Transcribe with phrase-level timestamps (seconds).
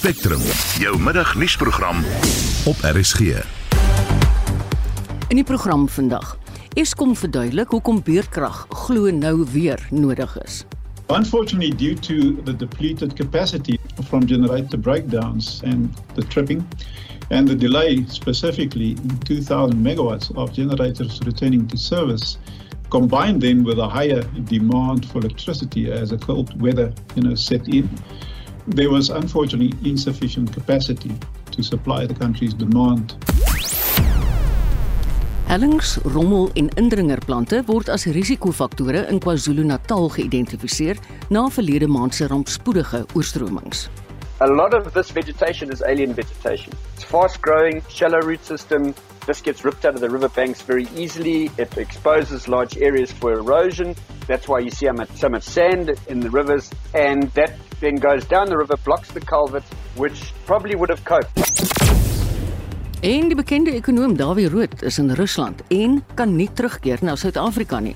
[0.00, 0.40] Spectrum,
[0.80, 1.96] jou middagnuusprogram
[2.64, 3.20] op RSG.
[5.28, 6.38] In die program vandag.
[6.72, 10.64] Eskom verduidelik hoekom beurtkrag glo nou weer nodig is.
[11.12, 13.76] Unfortunately, due to the depleted capacity
[14.08, 16.64] from generator breakdowns and the tripping,
[17.28, 22.38] and the delay specifically in 2000 megawatts of generators returning to service,
[22.88, 27.68] combined then with a higher demand for electricity as a cold weather you know, set
[27.68, 27.88] in,
[28.74, 31.10] there was unfortunately insufficient capacity
[31.50, 33.16] to supply the country's demand.
[35.46, 40.96] Hellings, rommel en indringerplante word as risikofaktore in KwaZulu-Natal geïdentifiseer
[41.28, 43.88] na verlede maand se rampspoedige oorstromings.
[44.40, 46.72] A lot of this vegetation is alien vegetation.
[46.94, 48.94] It's fast growing, shallow root system.
[49.26, 51.50] This gets ripped out of the riverbanks very easily.
[51.58, 53.94] It exposes large areas for erosion.
[54.26, 56.70] That's why you see so much, so much sand in the rivers.
[56.94, 59.64] And that then goes down the river, blocks the culvert,
[59.96, 61.28] which probably would have coped.
[63.00, 67.80] En die bekende ekonom Dawie Rood is in Rusland en kan nie terugkeer na Suid-Afrika
[67.80, 67.94] nie.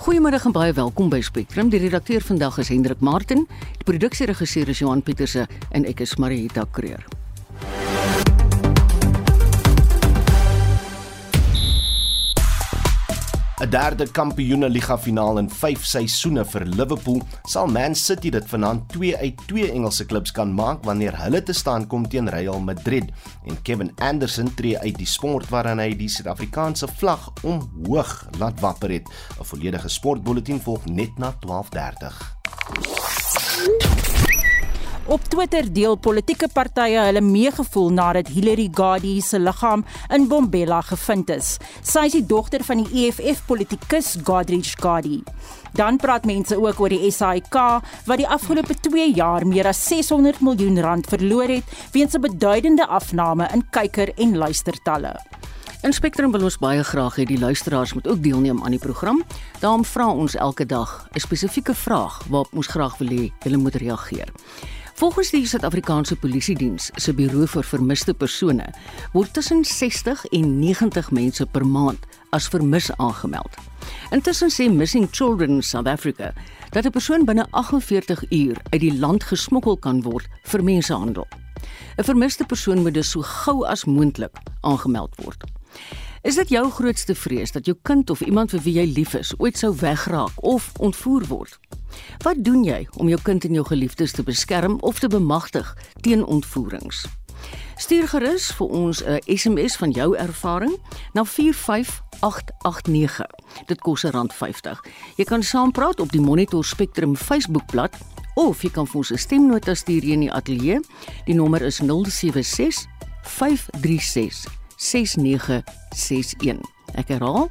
[0.00, 1.68] Goeiemôre en baie welkom by Spectrum.
[1.68, 3.44] Die redakteur vandag is Hendrik Martin,
[3.76, 5.44] die produksieregisseur is Johan Pieterse
[5.76, 7.04] en ek is Marieta Kreer.
[13.60, 19.16] 'n derde kampioeneliga finaal in 5 seisoene vir Liverpool, sal Man City dit vanaand 2
[19.16, 23.12] uit 2 Engelse klubs kan maak wanneer hulle te staan kom teen Real Madrid.
[23.44, 28.90] En Kevin Anderson tree uit die sport waarin hy die Suid-Afrikaanse vlag omhoog laat wapper
[28.90, 29.08] het.
[29.38, 32.16] 'n Volledige sportbulletin volg net na 12:30.
[35.04, 41.30] Op Twitter deel politieke partye hulle meegevoel nadat Hillary Gadi se liggaam in Bombela gevind
[41.30, 41.56] is.
[41.82, 45.22] Sy is die dogter van die EFF politikus Godrich Gadi.
[45.72, 47.56] Dan praat mense ook oor die SAIK
[48.06, 52.86] wat die afgelope 2 jaar meer as 600 miljoen rand verloor het weens 'n beduidende
[52.86, 55.16] afname in kyker- en luistertalle.
[55.82, 59.22] In Spectrum wil ons baie graag hê die luisteraars moet ook deelneem aan die program.
[59.60, 63.74] Daarom vra ons elke dag 'n spesifieke vraag waarop ons graag wil hê julle moet
[63.74, 64.28] reageer.
[65.00, 68.66] Volgens die Suid-Afrikaanse Polisie Diens se Buro vir Vermiste Persone
[69.14, 72.04] word tussen 60 en 90 mense per maand
[72.36, 73.56] as vermis aangemeld.
[74.12, 76.34] Intussen sê Missing Children South Africa
[76.76, 81.26] dat 'n persoon binne 48 uur uit die land gesmokkel kan word vir mensehandel.
[81.96, 85.44] 'n Vermiste persoon moet dus so gou as moontlik aangemeld word.
[86.20, 89.32] Is dit jou grootste vrees dat jou kind of iemand vir wie jy lief is
[89.40, 91.56] ooit sou wegraak of ontvoer word?
[92.20, 95.64] Wat doen jy om jou kind en jou geliefdes te beskerm of te bemagtig
[96.04, 97.08] teen ontvoerings?
[97.80, 100.76] Stuur gerus vir ons 'n SMS van jou ervaring
[101.14, 103.26] na 45889.
[103.66, 104.76] Dit kos R50.
[105.16, 107.96] Jy kan saampraat op die Monitor Spectrum Facebookblad
[108.34, 110.80] of jy kan vir ons 'n stemnota stuur hier in die ateljee.
[111.24, 112.86] Die nommer is 076
[113.22, 116.60] 536 6961.
[116.96, 117.50] Ek herhaal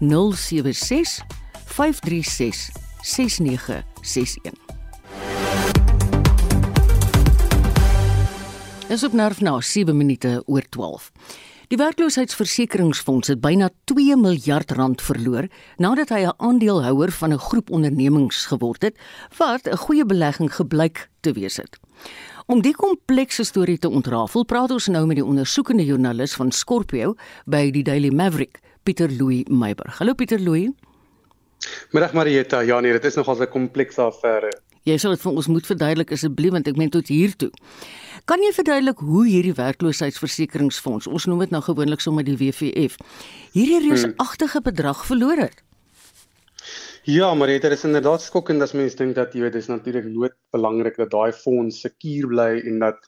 [0.00, 1.20] 076
[1.68, 2.70] 536
[3.04, 4.56] 6961.
[8.88, 11.12] Is op nerf nou 7 minute oor 12.
[11.70, 15.46] Die werkloosheidsversekeringsfonds het byna 2 miljard rand verloor
[15.76, 18.98] nadat hy 'n aandeelhouer van 'n groep ondernemings geword het
[19.36, 21.78] wat 'n goeie belegging gebleik te wees het.
[22.46, 27.14] Om die komplekse storie te ontrafel, praat ons nou met die ondersoekende joernalis van Scorpio
[27.50, 29.98] by die Daily Maverick, Pieter Louw Meiburg.
[29.98, 30.72] Hallo Pieter Louw.
[31.92, 32.62] Middag Marieta.
[32.64, 34.52] Ja nee, dit is nogal 'n komplekse affære.
[34.84, 37.50] Jy sal dit vir ons moet verduidelik asseblief want ek meen tot hier toe.
[38.24, 42.96] Kan jy verduidelik hoe hierdie werkloosheidsversekeringsfonds, ons noem dit nou gewoonlik sommer die WVF,
[43.52, 43.88] hierdie hmm.
[43.88, 45.62] reusagtige bedrag verloor het?
[47.10, 50.34] Ja, maar dit is inderdaad skokkend as mens dink dat jy weet dis natuurlik nooit
[50.54, 53.00] belangrik dat daai fonds sekuur bly en dat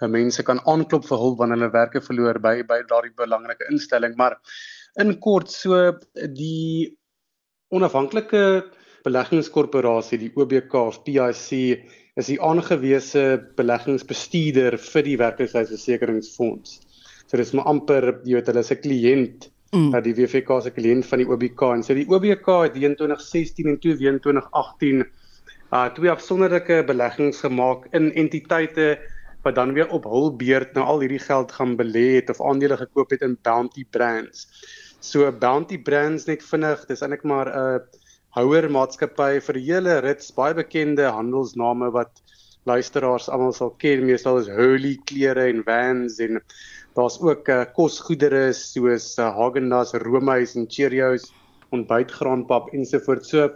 [0.00, 4.14] uh, mense kan aanklop vir hulp wanneer hulle werke verloor by by daardie belangrike instelling,
[4.16, 4.38] maar
[5.04, 5.82] in kort so
[6.38, 6.96] die
[7.76, 8.42] onafhanklike
[9.04, 11.52] beleggingskorporasie, die OBK of PIC
[12.22, 13.26] is die aangewese
[13.60, 16.78] beleggingsbestuurder vir die werkloosheidsversekeringsfonds.
[17.26, 19.90] So dis maar amper jy weet hulle is 'n kliënt mm.
[19.90, 23.72] dat die WFK se kliënt van die OBK en so die OBK het in 2016
[23.72, 25.04] en toe weer in 2018
[25.72, 28.98] uh twee afsonderlike beleggings gemaak in entiteite
[29.42, 32.76] wat dan weer op hul beurt nou al hierdie geld gaan belê het of aandele
[32.76, 34.46] gekoop het in Bounty Brands.
[35.00, 38.02] So Bounty Brands net vinnig, dis eintlik maar 'n uh,
[38.36, 42.22] houer maatskappy vir die hele rits baie bekende handelsname wat
[42.64, 46.40] luisteraars almal sal ken, meestal is Hurley klere en Vans en
[46.94, 51.30] Daar's ook uh, kosgoedere soos uh, Häagen-Dazs, Roomys en Cheerios,
[51.70, 53.30] ontbytgraanpap ensovoorts.
[53.30, 53.48] So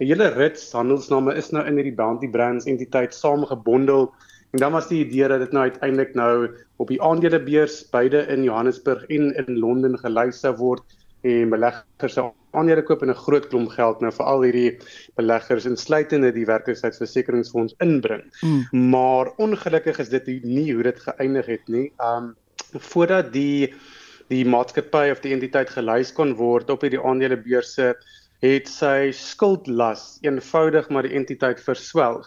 [0.00, 4.12] 'n hele rits handelsname is nou in hierdie Bounty Brands entiteit saamgebondel
[4.54, 8.42] En dan was die idee dat dit nou uiteindelik nou op die aandelebeurs beide in
[8.42, 10.94] Johannesburg en in Londen gelys sou word
[11.26, 14.78] en beleggers sou aandele koop en 'n groot klomp geld nou vir al hierdie
[15.18, 18.22] beleggers insluitende die werkloosheidversekeringsfonds inbring.
[18.42, 18.90] Mm.
[18.90, 21.92] Maar ongelukkig is dit nie hoe dit geëindig het nie.
[21.98, 22.36] Um
[22.74, 23.74] voordat die
[24.32, 27.90] die maatskappy of die entiteit gelys kon word op hierdie aandelebeurse
[28.44, 32.26] het sy skuldlas eenvoudig maar die entiteit verswelg.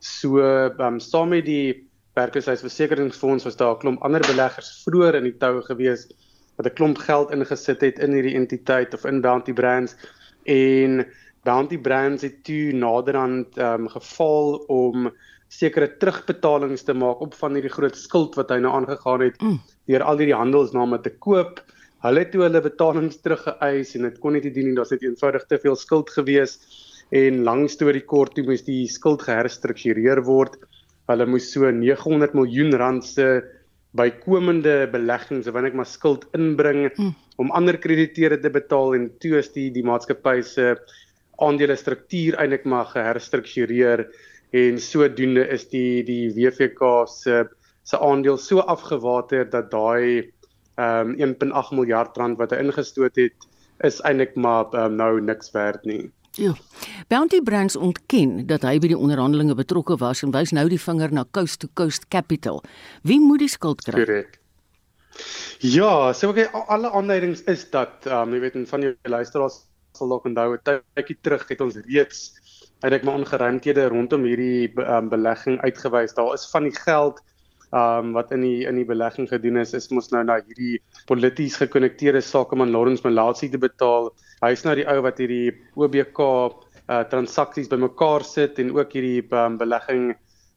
[0.00, 1.88] So um, saam met die
[2.18, 6.08] werkloosheidsversekeringsfonds was daar 'n klomp ander beleggers vroeër in die toue gewees
[6.56, 9.96] wat 'n klomp geld ingesit het in hierdie entiteit of in Bounty Brands
[10.44, 11.06] en
[11.44, 15.12] Bounty Brands het toe naderhand um, gefaal om
[15.50, 19.58] sekere terugbetalings te maak op van hierdie groot skuld wat hy nou aangegaan het mm.
[19.90, 21.58] deur al hierdie handelsname te koop.
[22.04, 25.48] Hulle toe hulle betalings teruggeëis en dit kon nie te doen nie, daar's net eenvoudig
[25.50, 26.56] te veel skuld gewees
[27.10, 30.54] en lang storie kort toe moes die skuld geherstruktureer word.
[31.10, 33.40] Hulle moes so 900 miljoen rand se
[33.98, 37.14] bykomende beleggings wanneer ek maar skuld inbring mm.
[37.42, 40.76] om ander krediteure te betaal en toe is die die maatskappy se
[41.42, 44.06] aandele struktuur eintlik maar geherstruktureer
[44.50, 47.48] en sodoende is die die WVK se
[47.82, 50.32] se aandeel so afgewater dat daai
[50.76, 53.48] ehm um, 1.8 miljard rand wat hy ingestoot het
[53.84, 56.10] is eintlik maar um, nou niks werd nie.
[56.38, 56.54] Ja.
[57.08, 61.12] Bounty Brands ontken dat hy by die onderhandelinge betrokke was en wys nou die vinger
[61.12, 62.62] na Coast to Coast Capital.
[63.02, 64.04] Wie moet die skuld kry?
[64.04, 64.38] Korrek.
[65.58, 69.64] Ja, so okay, alle aanduidings is dat ehm um, jy weet van jou luisteraars
[69.98, 72.39] sal dalk onthou 'n tydjie terug het ons reeds
[72.80, 76.14] uiteindelik maar ongeruimthede rondom hierdie um, belegging uitgewys.
[76.14, 77.20] Daar is van die geld
[77.70, 80.80] um, wat in die in die belegging gedoen is is mos nou na hierdie
[81.10, 84.10] polities gekonnekteerde sakeman Lawrence Malazi te betaal
[84.40, 86.24] hy is nou die ou wat hierdie OBK
[86.90, 90.10] uh transaksies bymekaar sit en ook hierdie um, belegging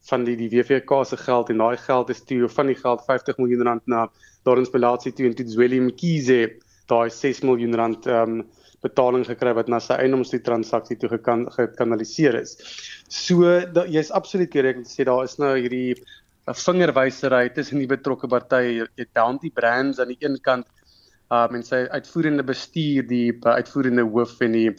[0.10, 3.38] van die die WVK se geld en daai geld is toe van die geld 50
[3.38, 4.08] miljoen rand na
[4.46, 6.42] Lawrence Belazi toe en toe Zweli Mkhize
[6.90, 8.42] daai 6 miljoen rand um
[8.84, 12.58] betaling gekry wat na sy eiendomste transaksie toe gekan gekanaliseer is.
[13.08, 13.48] So
[13.88, 15.96] jy's absoluut korrek om te sê daar is nou hierdie
[16.48, 20.68] 'n vingerwysery tussen die betrokke partye, jy Bounty Brands aan die een kant
[21.32, 24.70] um en sy uitvoerende bestuur die uitvoerende hoof en die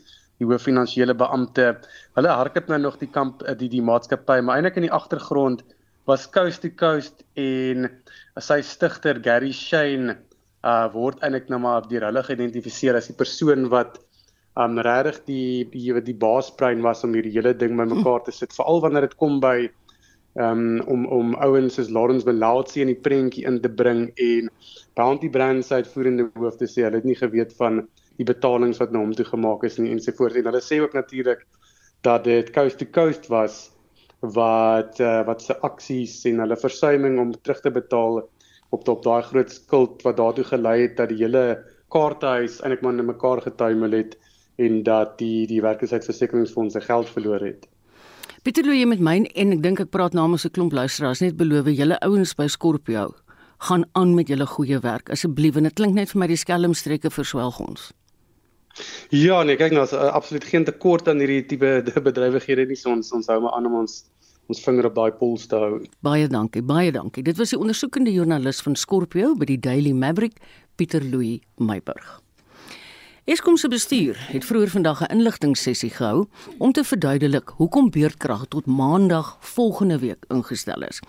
[0.42, 1.70] die hoof finansiële beampte
[2.18, 5.64] hulle hardloop nou nog die kamp eh, die die maatskappy maar eintlik in die agtergrond
[6.10, 7.88] was Coast to Coast en
[8.42, 10.18] sy stigter Gary Shane
[10.64, 13.98] uh word eintlik nou maar deur hulle geïdentifiseer as die persoon wat
[14.60, 18.54] um regtig die die die baasbrein was om hierdie hele ding bymekaar te sit.
[18.54, 19.56] Veral wanneer dit kom by
[20.40, 24.50] um om om ouens soos Lawrence Belautsi in die prentjie in te bring en
[24.98, 27.84] Bounty Brands uitvoerende hoof te sê hulle het nie geweet van
[28.18, 30.80] die betalings wat na hom toe gemaak is nie en so voort en hulle sê
[30.82, 31.44] ook natuurlik
[32.06, 33.70] dat dit coast to coast was
[34.34, 38.22] wat uh, wat se aksies en hulle versuiming om terug te betaal
[38.70, 42.98] op op daai groot skuld wat daartoe gelei het dat die hele kaartehuis eintlik maar
[42.98, 44.16] in mekaar getuimel het
[44.56, 47.68] en dat die die werkloosheidversekeringsfonds se geld verloor het.
[48.42, 51.36] Pieter Louw jy met my en ek dink ek praat namens 'n klomp luisteraars net
[51.36, 53.14] beloof julle ouens by Scorpio
[53.58, 57.10] gaan aan met julle goeie werk asseblief en dit klink net vir my die skelmstreke
[57.10, 57.92] verswelg ons.
[59.14, 62.90] Ja nee kyk nou as uh, absoluut geen tekort aan hierdie tipe bedrywighede nie so
[62.90, 64.04] ons ons hou maar aan om ons
[64.48, 65.78] ons vinger op daai pols te hou.
[66.04, 67.24] Baie dankie, baie dankie.
[67.24, 70.40] Dit was die ondersoekende joernalis van Scorpio by die Daily Maverick,
[70.76, 72.23] Pieter Louw Meiburg.
[73.24, 76.26] Eskom se bestuur het vroeër vandag 'n inligtingsessie gehou
[76.58, 81.00] om te verduidelik hoekom beurtkrag tot Maandag volgende week ingestel is.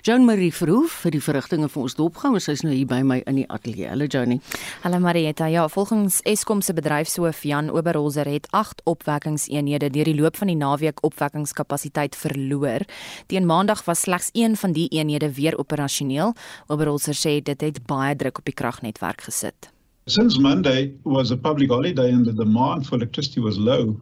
[0.00, 3.22] Joan Marie Verhoef vir die verrigtinge vir ons dopgang, sy is nou hier by my
[3.26, 3.88] in die ateljee.
[3.88, 4.40] Hallo Joanie.
[4.82, 5.46] Hallo Marieta.
[5.46, 10.56] Ja, volgens Eskom se bedryfshoof Jan Oberholzer het 8 opwekkingseenhede deur die loop van die
[10.56, 12.80] naweek opwekkingskapasiteit verloor.
[13.26, 16.34] Teen Maandag was slegs een van die eenhede weer operasioneel.
[16.66, 19.71] Oberholzer sê dit het baie druk op die kragnetwerk gesit.
[20.08, 24.00] Since Monday was a public holiday and the demand for electricity was low,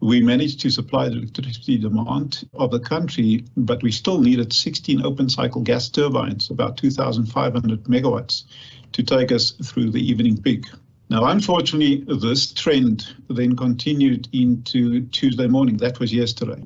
[0.00, 5.04] we managed to supply the electricity demand of the country, but we still needed 16
[5.04, 8.44] open cycle gas turbines, about 2,500 megawatts,
[8.92, 10.64] to take us through the evening peak.
[11.10, 15.76] Now, unfortunately, this trend then continued into Tuesday morning.
[15.76, 16.62] That was yesterday,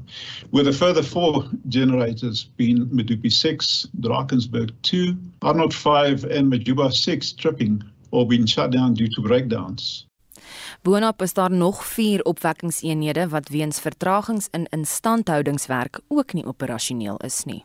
[0.53, 7.33] with a further four generators being Medupi 6, Drakensberg 2, Arnold 5, and Majuba 6
[7.33, 10.07] tripping or been shut down due to breakdowns.
[10.83, 17.45] Boonop is daar nog 4 opwekkingseenhede wat weens vertragings in instandhoudingswerk ook nie operasioneel is
[17.45, 17.65] nie.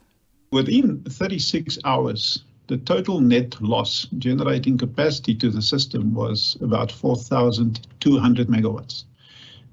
[0.49, 8.47] Within 36 hours, the total net loss generating capacity to the system was about 4200
[8.47, 9.05] megawatts.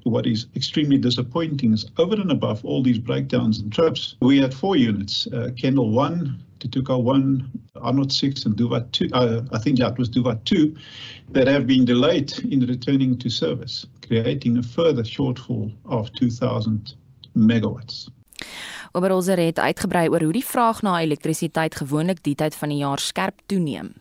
[0.05, 4.55] What is extremely disappointing is over and above all these breakdowns and trips, we had
[4.55, 9.09] four units uh, Kendall 1, Tutuka 1, Arnold 6, and Duvat 2.
[9.13, 10.75] Uh, I think that was Duvat 2
[11.31, 16.95] that have been delayed in returning to service, creating a further shortfall of 2,000
[17.37, 18.09] megawatts.
[18.93, 23.01] Oberholzer het uitgebrei oor hoe die vraag na elektrisiteit gewoonlik die tyd van die jaar
[23.01, 23.95] skerp toeneem.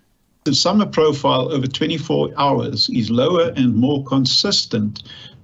[0.43, 5.03] The summer profile over 24 hours is lower and more consistent.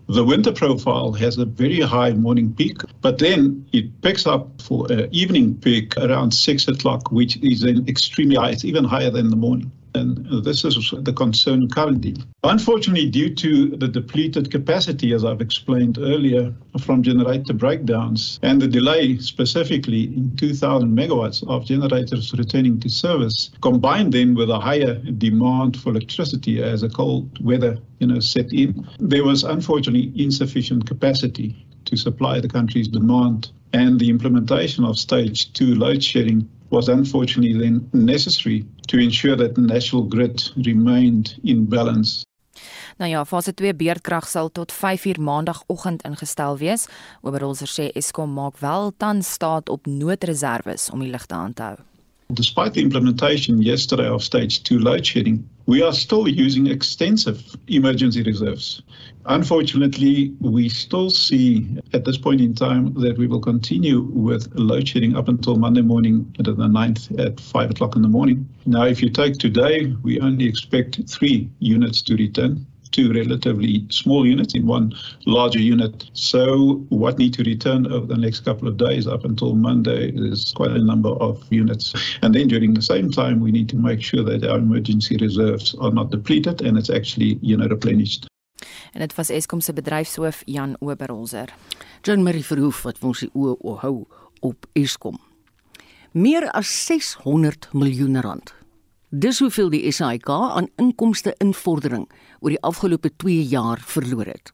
[0.10, 4.90] The winter profile has a very high morning peak, but then it picks up for
[4.90, 8.52] an evening peak around 6 o'clock, which is an extremely high.
[8.52, 9.70] It's even higher than the morning.
[9.98, 12.16] And this is the concern currently.
[12.44, 18.68] Unfortunately, due to the depleted capacity, as I've explained earlier, from generator breakdowns and the
[18.68, 24.96] delay specifically in 2,000 megawatts of generators returning to service, combined then with a higher
[24.96, 30.86] demand for electricity as a cold weather you know, set in, there was unfortunately insufficient
[30.86, 36.88] capacity to supply the country's demand and the implementation of stage two load shedding was
[36.88, 42.26] unfortunately then necessary to ensure that the national grid remained in balance.
[42.98, 46.88] Nou ja, fase 2 beerdkrag sal tot 5uur maandagooggend ingestel wees.
[47.22, 51.78] Oberholzer sê Eskom maak wel tans staat op noodreserves om die ligte aan te hou.
[52.34, 58.22] Despite the implementation yesterday of stage 2 load shedding, we are still using extensive emergency
[58.22, 58.82] reserves.
[59.30, 64.88] Unfortunately, we still see at this point in time that we will continue with load
[64.88, 68.48] shedding up until Monday morning, the 9th at 5 o'clock in the morning.
[68.66, 74.26] Now, if you take today, we only expect three units to return two relatively small
[74.26, 74.94] units in one
[75.26, 76.10] larger unit.
[76.14, 80.54] So what need to return over the next couple of days up until Monday is
[80.56, 81.94] quite a number of units.
[82.22, 85.76] And then during the same time, we need to make sure that our emergency reserves
[85.82, 88.28] are not depleted and it's actually, you know, replenished.
[88.94, 91.54] En dit was Eskom se bedryfshoof Jan Oberholzer.
[92.02, 94.08] John Marie Verhoef wat ons die oë hou
[94.40, 95.20] op Eskom.
[96.12, 98.54] Meer as 600 miljoen rand
[99.10, 102.10] Dis hoeveel die SAIK aan inkomste invordering
[102.44, 104.52] oor die afgelope 2 jaar verloor het.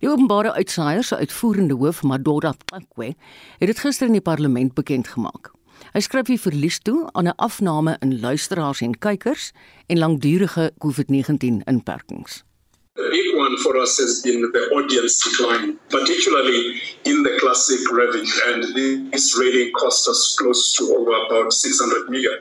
[0.00, 3.10] Die openbare uitsaaier se uitvoerende hoof, Madora Pakwe,
[3.58, 5.52] het dit gister in die parlement bekend gemaak.
[5.92, 9.52] Hy skryf die verlies toe aan 'n afname in luisteraars en kykers
[9.86, 12.44] en langdurige COVID-19 inperkings.
[12.94, 18.30] The big one for us has been the audience decline, particularly in the classic revenue.
[18.48, 22.38] And this really cost us close to over about 600 million.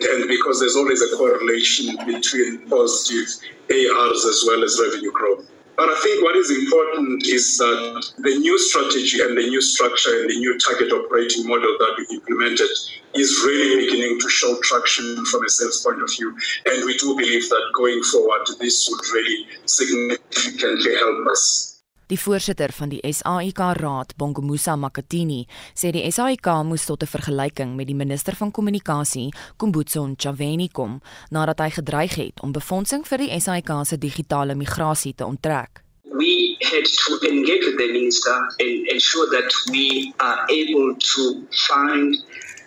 [0.00, 3.28] And because there's always a correlation between positive
[3.68, 5.50] ARs as well as revenue growth.
[5.80, 10.20] But I think what is important is that the new strategy and the new structure
[10.20, 12.68] and the new target operating model that we implemented
[13.14, 16.36] is really beginning to show traction from a sales point of view.
[16.66, 21.69] And we do believe that going forward, this would really significantly help us.
[22.10, 25.44] Die voorsitter van die SAIK Raad, Bongomusa Makatini,
[25.78, 31.00] sê die SAIK moes tot 'n vergelyking met die minister van kommunikasie, Kumbutso Ntshavheni kom,
[31.30, 35.82] nadat hy gedreig het om befondsing vir die SAIK se digitale migrasie te onttrek.
[36.02, 42.16] We had to engage with the minister and ensure that we are able to find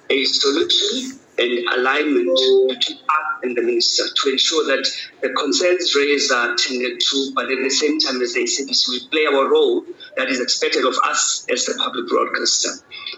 [0.09, 2.25] a solution and alignment
[2.69, 4.87] between us and the minister to ensure that
[5.21, 9.07] the concerns raised are tended to, but at the same time as the SABC, we
[9.09, 9.83] play our role
[10.17, 12.69] that is expected of us as the public broadcaster.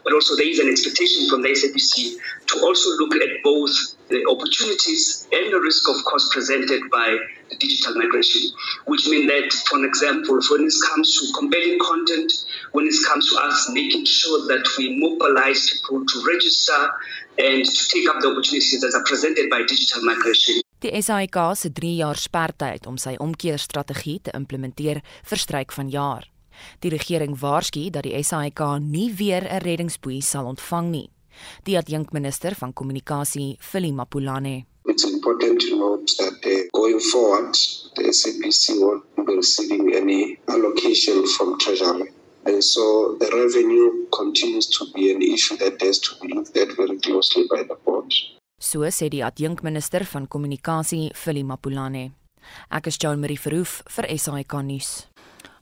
[0.04, 2.16] But also there is an expectation from the SABC
[2.48, 3.72] to also look at both
[4.08, 7.18] the opportunities and the risk of course, presented by
[7.50, 8.42] the digital migration,
[8.86, 12.32] which means that, for example, when it comes to compelling content,
[12.72, 16.92] when it comes to us making sure that we mobilize people to register
[17.38, 20.62] and to take up the opportunities that are presented by digital migration.
[20.80, 26.28] Die SAIK se 3 jaar sperdatum om sy omkeerstrategie te implementeer verstryk van jaar.
[26.80, 31.10] Die regering waarsku dat die SAIK nie weer 'n reddingsboei sal ontvang nie.
[31.64, 34.66] Die adjunkminister van kommunikasie, Philly Mapulane.
[34.86, 37.54] It's important to note that uh, going forward,
[37.96, 42.12] the SABC won't be receiving any allocation from Treasury.
[42.46, 46.76] And so the revenue continues to be an issue that has to be looked at
[46.78, 48.14] very closely by the board.
[48.60, 52.12] So sê die adjunkminister van kommunikasie, Philly Mapulane.
[52.70, 55.08] Ek is Joan Marie Verhoef vir SAK nuus.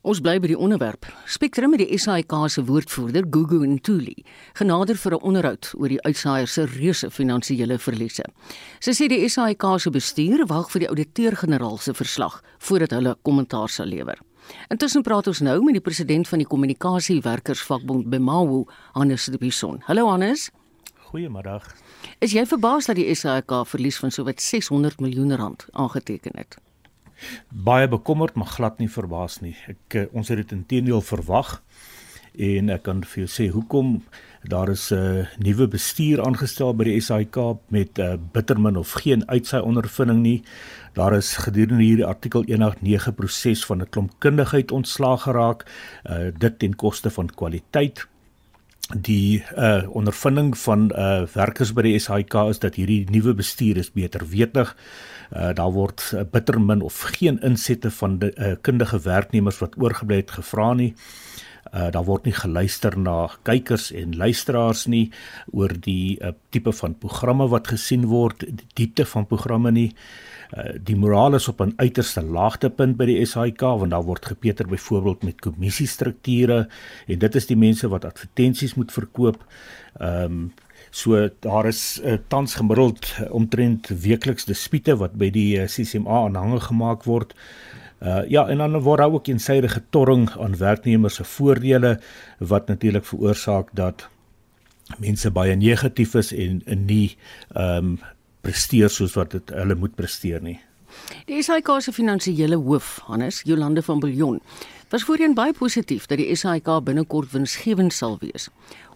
[0.04, 1.08] Ons bly by die onderwerp.
[1.32, 4.26] Spectrum met die SAIK se woordvoerder, Gugu Ntuli,
[4.60, 8.26] genader vir 'n onderhoud oor die uitsaaier se reuse finansiële verliese.
[8.82, 13.70] Sy sê die SAIK se bestuur wag vir die ouditeur-generaal se verslag voordat hulle kommentaar
[13.70, 14.20] sal lewer.
[14.68, 19.82] Intussen praat ons nou met die president van die kommunikasiewerkersvakbond Bemawu, Hannes de Bison.
[19.88, 20.50] Hallo Hannes.
[21.14, 21.68] Goeiemiddag.
[22.20, 26.58] Is jy verbaas dat die SAIK verlies van sowat 600 miljoen rand aangeteken het?
[27.50, 29.54] Baie bekommerd, maar glad nie verbaas nie.
[29.70, 31.60] Ek uh, ons het dit intedeel verwag
[32.34, 34.00] en ek kan vir jou sê hoekom
[34.50, 37.38] daar is 'n uh, nuwe bestuur aangestel by die SAIK
[37.70, 40.44] met uh, bittermin of geen uitsaai ondervinding nie.
[40.94, 45.66] Daar is gedurende hierdie artikel 189 proses van 'n klomp kundigheid ontslaag geraak,
[46.10, 48.08] uh, dit ten koste van kwaliteit
[48.96, 53.92] die uh ondervinding van uh werkers by die SAIK is dat hierdie nuwe bestuur is
[53.92, 54.76] beter wetig.
[55.32, 59.78] Uh daar word uh, bitter min of geen insette van die uh, kundige werknemers wat
[59.78, 60.94] oorgebly het gevra nie.
[60.94, 65.08] Uh daar word nie geluister na kykers en luisteraars nie
[65.52, 69.90] oor die uh, tipe van programme wat gesien word, die diepte van programme nie.
[70.54, 74.68] Uh die moraal is op 'n uiterste laagtepunt by die SAIK want daar word gepeter
[74.68, 76.68] byvoorbeeld met kommissiestrukture
[77.08, 79.42] en dit is die mense wat advertensies moet verkoop.
[80.00, 80.54] Ehm um,
[80.92, 86.60] so daar is uh, tans gemiddeld omtrent weekliks dispute wat by die uh, CCMA aanhange
[86.60, 87.34] gemaak word.
[87.34, 87.73] Uh
[88.28, 92.00] ja, en dan word daar ook eensydige torring aan werknemers se voordele
[92.40, 94.08] wat natuurlik veroorsaak dat
[95.00, 97.16] mense baie negatief is en, en nie
[97.54, 97.98] ehm um,
[98.44, 100.58] presteer soos wat dit hulle moet presteer nie.
[101.30, 104.42] Die SAIK se finansiële hoof, Hannes Jolande van Biljon,
[104.92, 108.50] was voorheen baie positief dat die SAIK binnekort winsgewend sal wees.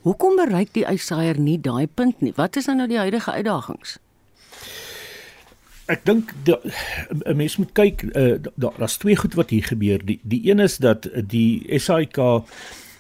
[0.04, 2.34] Hoekom bereik die uitsaaier nie daai punt nie?
[2.36, 3.98] Wat is nou die huidige uitdagings?
[5.88, 10.04] Ek dink 'n mens moet kyk uh, daar's twee goed wat hier gebeur.
[10.04, 12.20] Die die een is dat die SAIK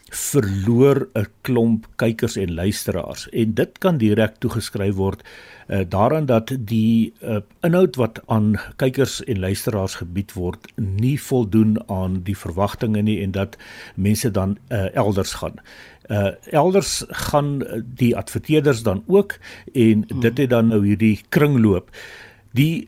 [0.10, 5.24] verloor 'n klomp kykers en luisteraars en dit kan direk toegeskryf word
[5.68, 11.76] uh, daaraan dat die uh, inhoud wat aan kykers en luisteraars gebied word nie voldoen
[11.92, 13.58] aan die verwagtinge nie en dat
[13.96, 15.60] mense dan uh, elders gaan.
[16.08, 19.36] Uh elders gaan die adverteerders dan ook
[19.74, 21.92] en dit het dan nou hierdie kringloop.
[21.92, 22.88] Uh die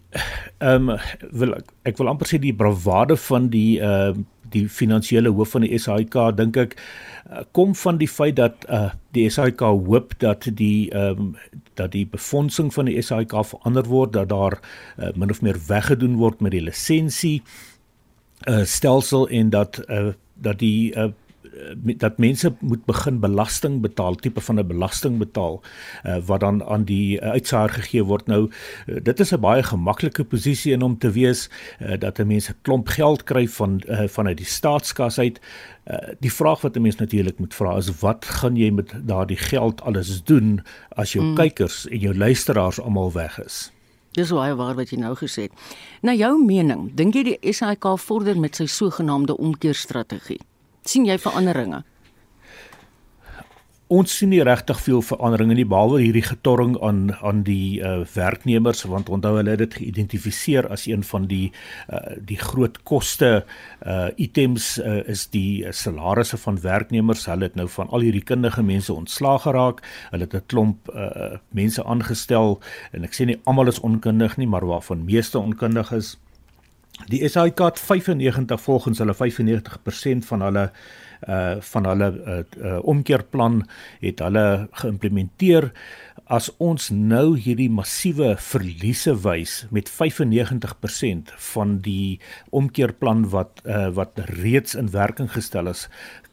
[0.59, 0.97] ehm um,
[1.31, 5.51] wil ek, ek wil amper sê die bravade van die ehm uh, die finansiële hoof
[5.53, 10.15] van die SAIK dink ek uh, kom van die feit dat uh, die SAIK hoop
[10.23, 11.35] dat die ehm um,
[11.77, 14.57] dat die befondsing van die SAIK verander word dat daar
[14.97, 17.43] uh, min of meer weggedoen word met die lisensie
[18.47, 21.28] uh, stelsel en dat uh, dat die uh, Eh,
[21.97, 25.61] dat mense moet begin belasting betaal, tipe van 'n belasting betaal
[26.05, 28.27] uh, wat dan aan die uh, uitsaar gegee word.
[28.27, 28.49] Nou
[28.87, 31.49] uh, dit is 'n baie gemaklike posisie in om te wees
[31.81, 35.39] uh, dat 'n mens 'n klomp geld kry van uh, vanuit die staatskas uit.
[35.85, 39.37] Uh, die vraag wat 'n mens natuurlik moet vra is wat gaan jy met daardie
[39.37, 41.35] geld alles doen as jou mm.
[41.35, 43.71] kykers en jou luisteraars almal weg is?
[44.11, 45.51] Dis baie waar wat jy nou gesê het.
[46.01, 50.39] Na jou mening, dink jy die SAIK vorder met sy sogenaamde omkeerstrategie?
[50.85, 51.83] Sien jy veranderinge?
[53.89, 58.83] Ons sien nie regtig veel veranderinge nie behalwe hierdie getorring aan aan die uh, werknemers
[58.85, 61.47] want onthou hulle het dit geïdentifiseer as een van die
[61.89, 67.25] uh, die groot koste uh, items uh, is die salarisse van werknemers.
[67.33, 69.81] Hulle het nou van al hierdie kundige mense ontslaag geraak.
[70.13, 72.59] Hulle het 'n klomp uh, mense aangestel
[72.93, 76.19] en ek sê nie almal is onkundig nie, maar waarvan meeste onkundig is.
[77.07, 80.71] Die SAIK het 95 volgens hulle 95% van hulle
[81.27, 83.67] uh van hulle uh, uh omkeerplan
[83.99, 85.71] het hulle geïmplementeer.
[86.29, 94.19] As ons nou hierdie massiewe verliese wys met 95% van die omkeerplan wat uh wat
[94.39, 95.89] reeds in werking gestel is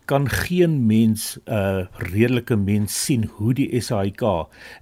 [0.07, 4.23] kan geen mens 'n uh, redelike mens sien hoe die SAIK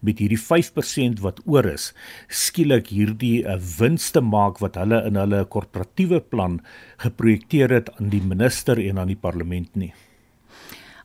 [0.00, 1.92] met hierdie 5% wat oor is
[2.28, 6.60] skielik hierdie 'n uh, winste maak wat hulle in hulle korporatiewe plan
[6.96, 9.92] geprojekteer het aan die minister en aan die parlement nie.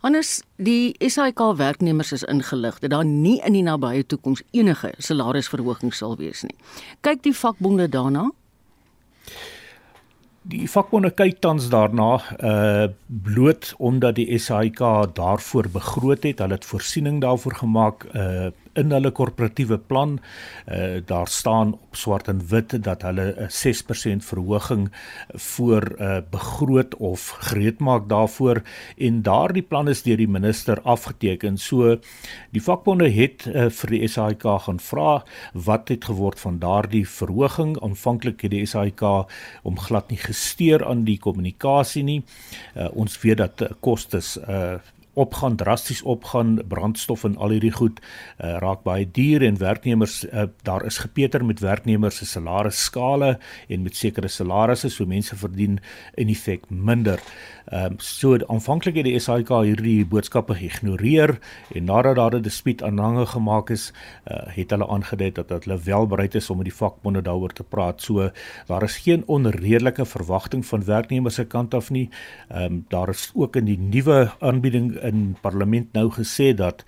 [0.01, 5.93] Anders die SAIK werknemers is ingelig dat daar nie in die nabye toekoms enige salarisverhoging
[5.93, 6.55] sal wees nie.
[7.01, 8.29] Kyk die vakbonde daarna?
[10.47, 14.79] Die vakbonde kyk tans daarna uh bloot omdat die SAIK
[15.13, 20.19] daarvoor begroot het, hulle het voorsiening daarvoor gemaak uh in hulle korporatiewe plan
[20.67, 24.91] uh daar staan op swart en wit dat hulle 'n 6% verhoging
[25.33, 28.61] voor uh begroot of gereed maak daarvoor
[28.97, 31.57] en daardie plan is deur die minister afgeteken.
[31.57, 31.97] So
[32.51, 37.77] die vakbonde het uh, vir die SAIK gaan vra wat het geword van daardie verhoging.
[37.81, 39.01] Aanvanklik het die SAIK
[39.63, 42.23] om glad nie gesteer aan die kommunikasie nie.
[42.75, 44.79] Uh ons weet dat kostes uh
[45.19, 50.47] opgaan drasties opgaan brandstof en al hierdie goed uh, raak baie duur en werknemers uh,
[50.67, 55.79] daar is gepeter met werknemers se salarisskale en met sekere salarisse so mense verdien
[56.15, 57.19] in effek minder.
[57.69, 61.35] Ehm um, so aanvanklik het die SAIK hierdie boodskappe geïgnoreer
[61.75, 63.91] en nadat daar 'n dispuut aanhange gemaak is,
[64.25, 67.63] uh, het hulle aangedui dat hulle wel bereid is om met die vakbonde daaroor te
[67.63, 68.01] praat.
[68.01, 68.31] So
[68.67, 72.09] daar is geen onredelike verwagting van werknemers se kant af nie.
[72.49, 76.83] Ehm um, daar is ook in die nuwe aanbieding in parlement nou gesê dat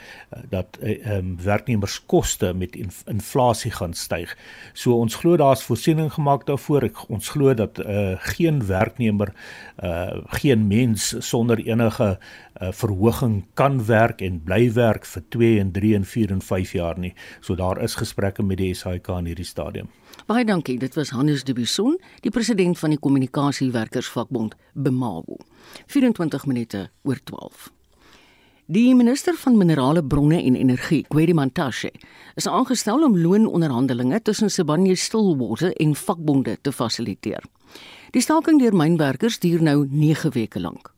[0.49, 4.37] dat eh, ehm um, werknemerskoste met inflasie gaan styg.
[4.73, 6.87] So ons glo daar's voorsiening gemaak daarvoor.
[6.89, 9.33] Ek, ons glo dat uh, geen werknemer
[9.83, 12.17] uh, geen mens sonder enige
[12.61, 16.71] uh, verhoging kan werk en bly werk vir 2 en 3 en 4 en 5
[16.77, 17.13] jaar nie.
[17.39, 19.89] So daar is gesprekke met die SAIK in hierdie stadium.
[20.27, 20.77] Baie dankie.
[20.79, 25.37] Dit was Hannes de Bisson, die president van die Kommunikasiewerkersvakbond BEMAWO.
[25.87, 27.71] 24 minute oor 12.
[28.71, 31.89] Die minister van minerale bronne en energie, Gwedi Mantashe,
[32.39, 37.43] is aangestel om loononderhandelinge tussen Sibanye-Stillwater en vakbonde te fasiliteer.
[38.15, 40.93] Die staking deur mynwerkers duur nou 9 weke lank.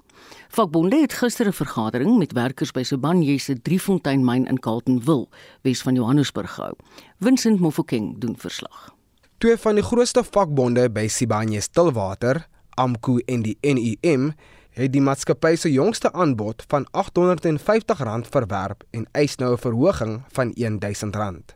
[0.54, 5.28] Vakbonde het gister 'n vergadering met werkers by Sibanye se Driefontein myn in Carletonville,
[5.62, 6.74] Wes van Johannesburg gehou.
[7.20, 8.94] Vincent Mofokeng doen verslag.
[9.38, 14.34] Twee van die grootste vakbonde by Sibanye Stillwater, AMKU en die NUM,
[14.74, 20.54] het die maatskappy se jongste aanbod van R850 verwerp en eis nou 'n verhoging van
[20.58, 21.56] R1000.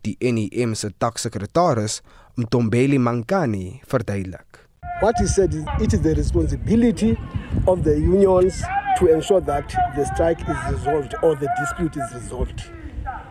[0.00, 2.02] Die NUM se takssekretaris,
[2.34, 4.68] Mtombeli Mankani, verduidelik.
[5.00, 7.16] What he said is it is the responsibility
[7.64, 8.62] of the unions
[8.98, 12.70] to ensure that the strike is resolved or the dispute is resolved.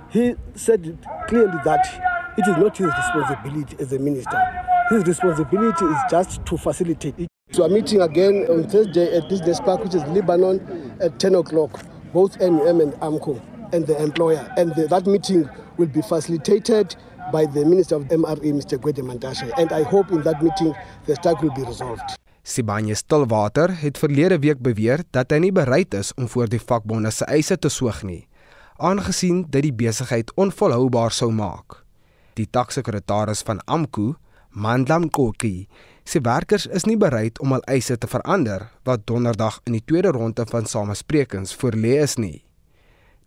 [0.10, 1.88] He said clearly that
[2.38, 4.40] it is not his responsibility as a minister.
[4.92, 7.28] His responsibility is just to facilitate it.
[7.52, 10.60] So I'm meeting again on Thursday at Business Park, which is Lebanon,
[11.00, 11.80] at 10 o'clock,
[12.12, 13.40] both NUM and AMCO
[13.72, 14.54] and the employer.
[14.58, 16.98] And the, that meeting will be facilitated
[17.32, 18.78] by the Minister of MRE, Mr.
[18.78, 20.76] Gwede Mantashe, and I hope in that meeting
[21.06, 22.18] the strike will be resolved.
[22.44, 27.14] Sibanye Stillwater het verlede week beweer dat hy nie bereid is om voor die vakbonde
[27.16, 28.26] se eise te soeg nie,
[28.76, 31.86] aangesien dit die besigheid onvolhoubaar sou maak.
[32.36, 34.18] Die taksekretaris van AMKU,
[34.52, 35.70] Mandlam Koki,
[36.04, 40.12] sê werkers is nie bereid om hul eise te verander wat donderdag in die tweede
[40.12, 42.42] ronde van samesprekings voorlê is nie.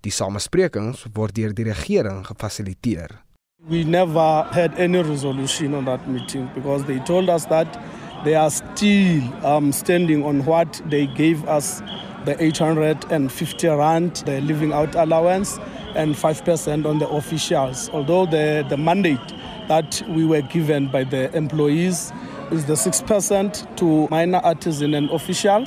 [0.04, 3.22] Die samesprekings word deur die regering gefasiliteer.
[3.64, 7.80] We never had any resolution on that meeting because they told us that
[8.24, 11.80] they are still um, standing on what they gave us
[12.26, 15.58] the 850 rand, the living out allowance,
[15.94, 17.88] and 5% on the officials.
[17.90, 19.32] Although the, the mandate
[19.68, 22.12] that we were given by the employees
[22.50, 25.66] is the 6% to minor artisan and official,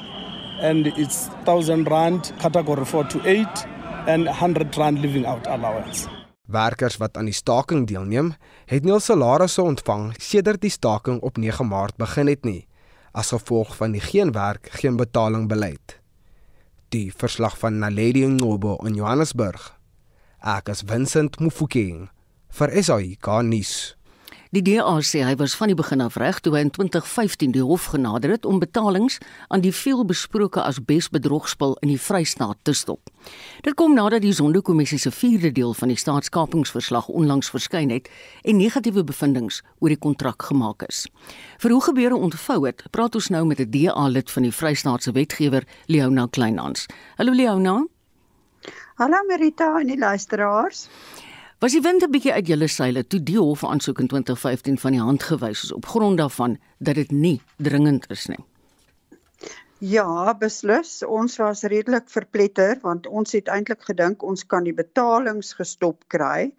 [0.62, 3.48] and it's 1,000 rand category 4 to 8,
[4.08, 6.08] and 100 rand living out allowance.
[6.48, 8.32] Werkers wat aan die staking deelneem,
[8.72, 12.62] het nie hul salarisse ontvang sedert die staking op 9 Maart begin het nie,
[13.12, 15.98] as gevolg van die geen werk, geen betaling beleid.
[16.96, 19.74] Die verslag van Naledi Ngobo in Johannesburg.
[20.40, 22.08] Ek is Vincent Mufokeng
[22.58, 23.72] vir SAI Garnis.
[24.56, 27.62] Die DA sê hy was van die begin af reg toe hy in 2015 die
[27.62, 29.20] hof genader het om betalings
[29.54, 33.12] aan die veelbesproke asbesbedrogspel in die Vrystaat te stop.
[33.68, 38.10] Dit kom nadat die Zondo-kommissie se vierde deel van die staatskapingsverslag onlangs verskyn het
[38.42, 41.04] en negatiewe bevindinge oor die kontrak gemaak is.
[41.62, 45.68] Vir hoe gebeure ontvou het, praat ons nou met 'n DA-lid van die Vrystaatse wetgewer,
[45.86, 46.88] Leona Kleinhans.
[47.18, 47.84] Hallo Leona.
[48.98, 50.88] Hallo Merita en die luisteraars.
[51.60, 54.92] Was die wind 'n bietjie uit julle seile toe die hof aansoek in 2015 van
[54.94, 58.44] die hand gewys is op grond daarvan dat dit nie dringend is nie?
[59.80, 60.92] Ja, beslis.
[61.04, 66.52] Ons was redelik verpletter want ons het eintlik gedink ons kan die betalings gestop kry.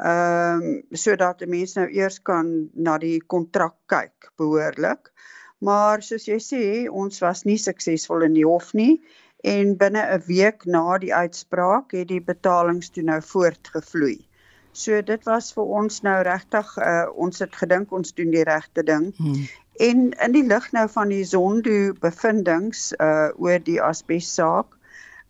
[0.00, 5.12] Ehm um, sodat die mense nou eers kan na die kontrak kyk behoorlik.
[5.60, 9.02] Maar soos jy sê, ons was nie suksesvol in die hof nie
[9.44, 14.27] en binne 'n week na die uitspraak het die betalings toe nou voortgevloei.
[14.72, 18.84] So dit was vir ons nou regtig uh, ons het gedink ons doen die regte
[18.86, 19.10] ding.
[19.16, 19.46] Hmm.
[19.78, 24.74] En in die lig nou van die Zondo bevindinge uh oor die asbes saak,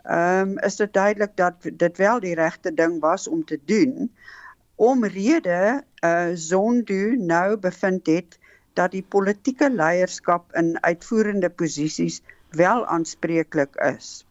[0.04, 4.08] ehm um, is dit duidelik dat dit wel die regte ding was om te doen.
[4.76, 8.38] Omrede uh Zondo nou bevind het
[8.72, 14.27] dat die politieke leierskap in uitvoerende posisies wel aanspreeklik is.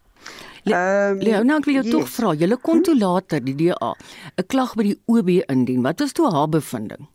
[0.67, 1.93] Ehm Leo, nou ek wil jou yes.
[1.93, 5.85] tog vra, julle kon toe later die DA 'n klag by die OB indien.
[5.85, 7.07] Wat was toe haar bevinding?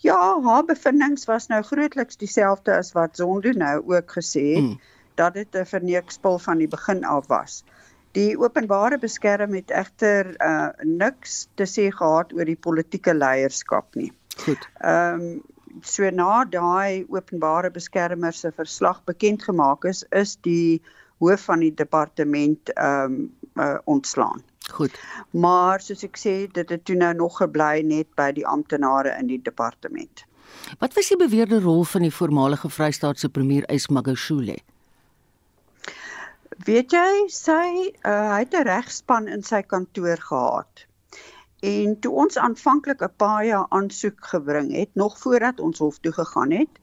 [0.00, 4.80] Ja, haar bevindinge was nou grootliks dieselfde as wat Zondo nou ook gesê het, mm.
[5.14, 7.64] dat dit 'n verneekspel van die begin af was.
[8.12, 14.12] Die openbare beskerm het egter uh niks te sê gehad oor die politieke leierskap nie.
[14.44, 14.68] Goed.
[14.80, 15.42] Ehm um,
[15.82, 20.82] so na daai openbare beskermer se verslag bekend gemaak is, is die
[21.20, 24.42] hoof van die departement ehm um, uh, ontslaan.
[24.70, 24.94] Goed.
[25.30, 29.30] Maar soos ek sê, dit het toe nou nog gebly net by die amptenare in
[29.30, 30.24] die departement.
[30.78, 34.58] Wat was die beweerde rol van die voormalige Vrystaatse premier Ismagashule?
[36.66, 37.64] Weet jy, sy
[38.04, 40.86] uh, hy het 'n regspan in sy kantoor gehad.
[41.60, 46.12] En toe ons aanvanklik 'n paar jaar aansoek gebring het, nog voordat ons hof toe
[46.12, 46.79] gegaan het,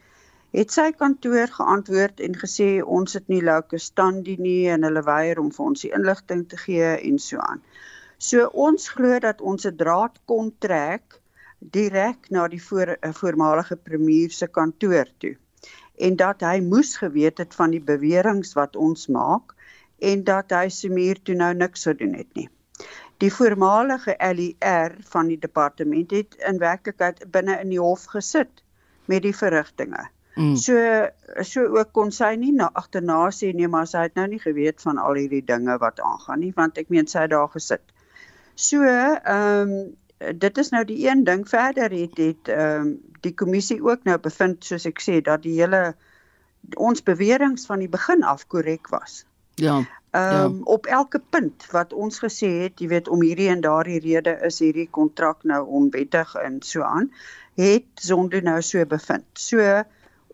[0.57, 2.67] het sy kantoor geantwoord en gesê
[2.99, 6.57] ons het nie louke standie nie en hulle weier om vir ons die inligting te
[6.57, 7.61] gee en so aan.
[8.17, 11.19] So ons glo dat ons 'n draad kon trek
[11.59, 15.35] direk na die voor, eh, voormalige premier se kantoor toe
[15.97, 19.53] en dat hy moes geweet het van die beweringe wat ons maak
[19.99, 22.49] en dat hy Semir toe nou niks sou doen het nie.
[23.17, 28.63] Die voormalige LER van die departement het in werklikheid binne in die hof gesit
[29.05, 30.09] met die verrigtinge.
[30.37, 30.55] Mm.
[30.55, 30.77] So
[31.41, 34.83] so ook kon sy nie na agterna sê nee maar sy het nou nie geweet
[34.85, 37.81] van al hierdie dinge wat aangaan nie want ek meen sy het daar gesit.
[38.55, 42.93] So ehm um, dit is nou die een ding verder het het ehm um,
[43.25, 45.95] die kommissie ook nou bevind soos ek sê dat die hele
[46.75, 49.25] ons beweringe van die begin af korrek was.
[49.55, 49.81] Ja.
[50.11, 50.63] Ehm um, ja.
[50.77, 54.61] op elke punt wat ons gesê het, jy weet om hierdie en daardie rede is
[54.61, 57.11] hierdie kontrak nou onwettig en so aan,
[57.57, 59.25] het Zondo nou so bevind.
[59.33, 59.83] So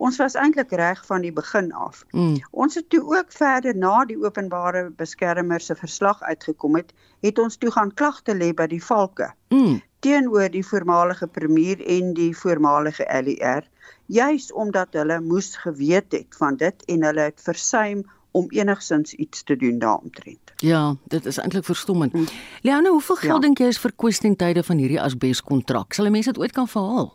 [0.04, 2.04] ons was eintlik reg van die begin af.
[2.12, 2.36] Mm.
[2.52, 6.92] Ons het toe ook verder na die openbare beskermer se verslag uitgekom het,
[7.24, 9.32] het ons toe gaan klagte lê by die valke.
[9.54, 9.82] Mm.
[10.04, 13.64] teenoor die voormalige premier en die voormalige LER,
[14.12, 19.44] juis omdat hulle moes geweet het van dit en hulle het versuim om enigsins iets
[19.44, 20.54] te doen daaromtrent.
[20.66, 22.14] Ja, dit is eintlik verstommend.
[22.14, 22.28] Mm.
[22.62, 23.40] Leanne, hoeveel geld ja.
[23.48, 25.94] dink jy is vir kwestiontyde van hierdie asbeskontrak?
[25.94, 27.14] Sal mense dit ooit kan verhaal?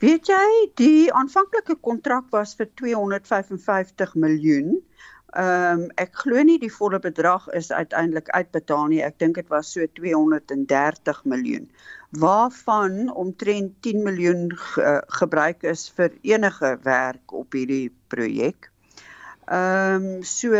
[0.00, 0.44] Weet jy,
[0.80, 4.78] die aanvanklike kontrak was vir 255 miljoen.
[5.36, 9.02] Ehm um, ek glo nie die volle bedrag is uiteindelik uitbetaal nie.
[9.04, 11.68] Ek dink dit was so 230 miljoen.
[12.22, 18.70] Waarvan omtrent 10 miljoen ge gebruik is vir enige werk op hierdie projek.
[19.52, 20.56] Ehm um, so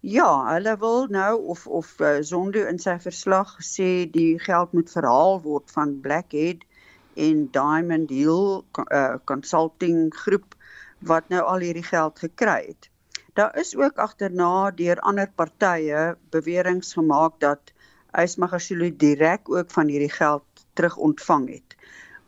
[0.00, 4.90] ja, hulle wil nou of of uh, Zondo in sy verslag sê die geld moet
[4.90, 6.66] verhaal word van Blackhead
[7.14, 10.54] en Diamond Hill uh, Consulting groep
[10.98, 12.90] wat nou al hierdie geld gekry het.
[13.34, 17.72] Daar is ook agterna deur ander partye beweringe gemaak dat
[18.12, 20.44] Ysmagashule direk ook van hierdie geld
[20.74, 21.76] terug ontvang het.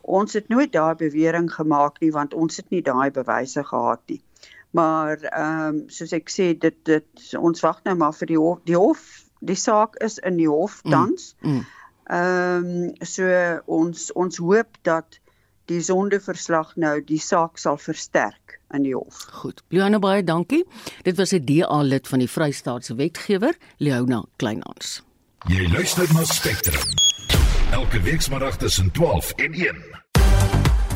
[0.00, 4.22] Ons het nooit daai bewering gemaak nie want ons het nie daai bewyse gehad nie.
[4.70, 8.62] Maar ehm um, soos ek sê dit dit ons wag nou maar vir die hof
[8.64, 9.02] die hof
[9.42, 11.34] die saak is in die hof mm, tans.
[11.40, 11.66] Mm, mm.
[12.10, 13.26] Ehm um, so
[13.66, 15.20] ons ons hoop dat
[15.70, 19.26] die sondeverslag nou die saak sal versterk in die hof.
[19.42, 19.62] Goed.
[19.68, 20.64] Leona baie dankie.
[21.02, 25.02] Dit was 'n DA lid van die Vrystaatse wetgewer, Leona Kleinhans.
[25.48, 26.82] Jy luister na Spectrum.
[27.72, 29.76] Elke weekmiddag tussen 12 en 1.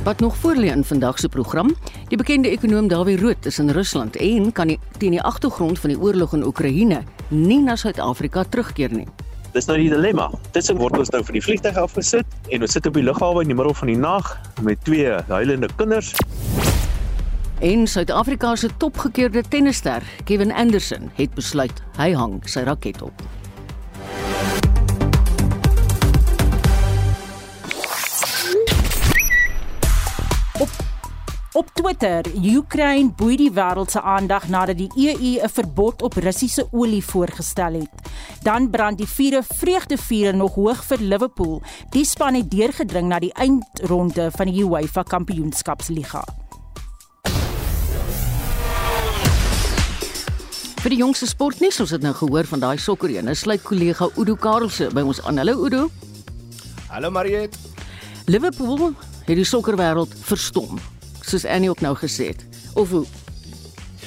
[0.05, 1.75] Wat nog voor lê in vandag se program?
[2.09, 5.91] Die bekende ekonom Dawie Rood is in Rusland en kan nie teen die agtergrond van
[5.91, 9.07] die oorlog in Oekraïne nie na Suid-Afrika terugkeer nie.
[9.57, 10.27] Dis nou die dilemma.
[10.53, 13.49] Tussen word ons nou van die vliegtuig afgesit en ons sit op die lughawe in
[13.49, 14.29] die middel van die nag
[14.67, 16.11] met twee huilende kinders.
[17.65, 23.25] En Suid-Afrika se topgekeerde tennisster, Kevin Anderson, het besluit hy hang sy raket op.
[31.57, 36.69] Op Twitter, Ukraine boei die wêreld se aandag nadat die EU 'n verbod op Russiese
[36.71, 37.95] olie voorgestel het.
[38.43, 41.63] Dan brand die vure vreugdevure nog hoog vir Liverpool.
[41.91, 46.25] Die span het deurgedring na die eindronde van die UEFA Kampioenskapsliga.
[50.81, 53.35] Vir die jongste sportnuus, ons het nou gehoor van daai sokkerene.
[53.35, 55.37] Sluit kollega Udo Karelse by ons aan.
[55.37, 55.91] Hallo Udo.
[56.89, 57.57] Hallo Mariet.
[58.27, 58.93] Liverpool
[59.25, 60.79] het die sokkerwêreld verstom
[61.27, 62.45] soos Annie ook nou gesê het.
[62.75, 63.07] Of hoe?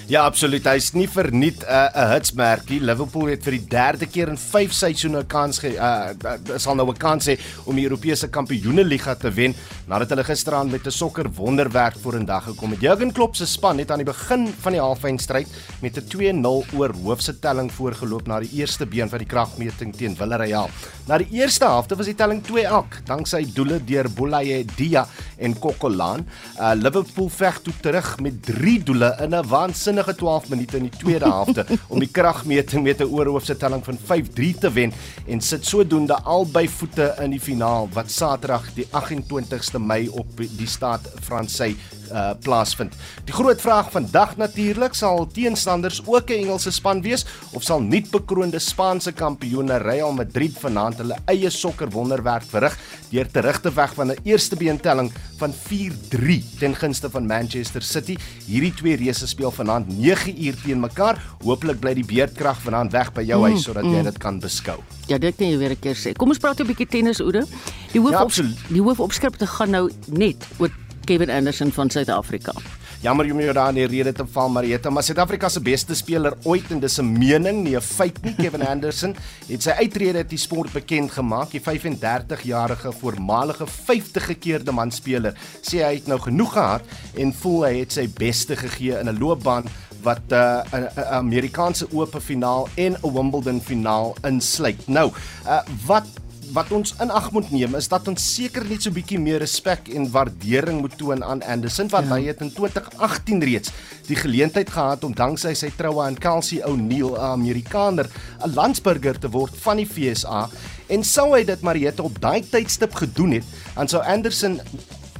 [0.09, 0.65] Ja, absoluut.
[0.65, 2.79] Hy's nie verniet 'n uh, 'n hitsmerkie.
[2.81, 6.75] Liverpool het vir die derde keer in 5 seisoene 'n kans ge uh, uh, sal
[6.75, 9.53] nou 'n kans hê om die Europese Kampioenligga te wen
[9.89, 12.81] nadat hulle gisteraan met 'n sokker wonderwerk vorendag gekom het.
[12.81, 15.47] Jurgen Klopp se span het aan die begin van die halfeindstryd
[15.81, 20.15] met 'n 2-0 oor hoofse telling voorgeloop na die eerste been van die kragmeting teen
[20.15, 20.69] Villarreal.
[21.07, 26.25] Na die eerste helfte was die telling 2-8 danksy doele deur Bolaye Dia en Kokolan.
[26.59, 30.97] Uh, Liverpool veg toe terug met 3 doele in 'n waansinnige 12 minute in die
[30.97, 34.93] tweede helfte om die kragmeting met 'n oorhoofse telling van 5-3 te wen
[35.27, 40.67] en sit sodoende albei voete in die finaal wat Saterdag die 28ste Mei op die
[40.67, 41.75] staat Fransy
[42.11, 42.95] uh, plaasvind.
[43.25, 48.11] Die groot vraag vandag natuurlik sal teenstanders ook 'n Engelse span wees of sal nuut
[48.11, 52.77] bekroonde Spaanse kampioene Real Madrid vanaand hulle eie sokker wonderwerk verrig
[53.11, 58.17] deur terug te weg van 'n eerste beentelling van 4-3 ten gunste van Manchester City.
[58.45, 61.21] Hierdie twee reëse speel vanaand 9 uur teen mekaar.
[61.43, 63.93] Hooplik bly die beerdkrag vanaand weg by jou mm, huis sodat mm.
[63.93, 64.79] jy dit kan beskou.
[65.07, 66.13] Ja, dit kan jy weer 'n keer sê.
[66.13, 67.45] Kom ons praat 'n bietjie tennis oor.
[67.93, 70.69] Die hoof ja, die hoofopskrifte gaan nou net oor
[71.09, 72.53] Kevin Anderson van Suid-Afrika.
[73.01, 76.35] Jammer jy moet daar in die rede te val Marieta, maar Suid-Afrika se beste speler
[76.45, 78.35] ooit en dis 'n mening, nie 'n feit nie.
[78.35, 79.15] Kevin Anderson
[79.47, 81.49] het sy uittrede uit die sport bekend gemaak.
[81.49, 86.83] Die 35-jarige voormalige 50-gekeerde manspeler sê hy het nou genoeg gehad
[87.15, 89.65] en voel hy het sy beste gegee in 'n loopbaan
[90.03, 94.87] wat 'n uh, 'n Amerikaanse Ope finaal en 'n Wimbledon finaal insluit.
[94.87, 95.11] Nou,
[95.45, 96.05] uh, wat
[96.53, 99.39] wat ons in ag moet neem is dat ons seker net so 'n bietjie meer
[99.39, 102.15] respek en waardering moet toon aan Anderson want ja.
[102.15, 103.71] hy het in 2018 reeds
[104.07, 108.09] die geleentheid gehad om danksy sy troue aan Kelsey O'Neil, 'n Amerikaner,
[108.45, 110.49] 'n landsburger te word van die FSA
[110.89, 114.59] en sou hy dit Mariette op daai tydstip gedoen het, dan sou Anderson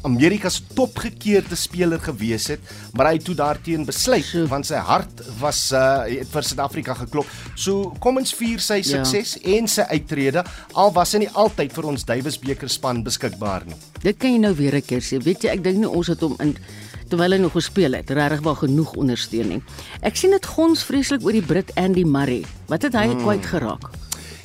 [0.08, 2.60] Amerika se topgekeerde speler gewees het,
[2.94, 4.46] maar hy het toe daarteen besluit so.
[4.52, 7.30] want sy hart was uh vir Suid-Afrika geklop.
[7.56, 8.90] So kom ons vier sy ja.
[9.04, 9.58] sukses ja.
[9.58, 13.80] en sy uittrede al was hy nie altyd vir ons Davis beker span beskikbaar nie.
[14.04, 15.22] Dit kan jy nou weer 'n keer sê.
[15.24, 16.56] Weet jy, ek dink nie ons het hom in
[17.10, 19.62] terwyl hy nog gespeel het, regtig wel genoeg ondersteun nie.
[20.06, 22.46] Ek sien dit gons vreeslik oor die Brit Andy Murray.
[22.70, 23.24] Wat het hy hmm.
[23.24, 23.90] kwyt geraak?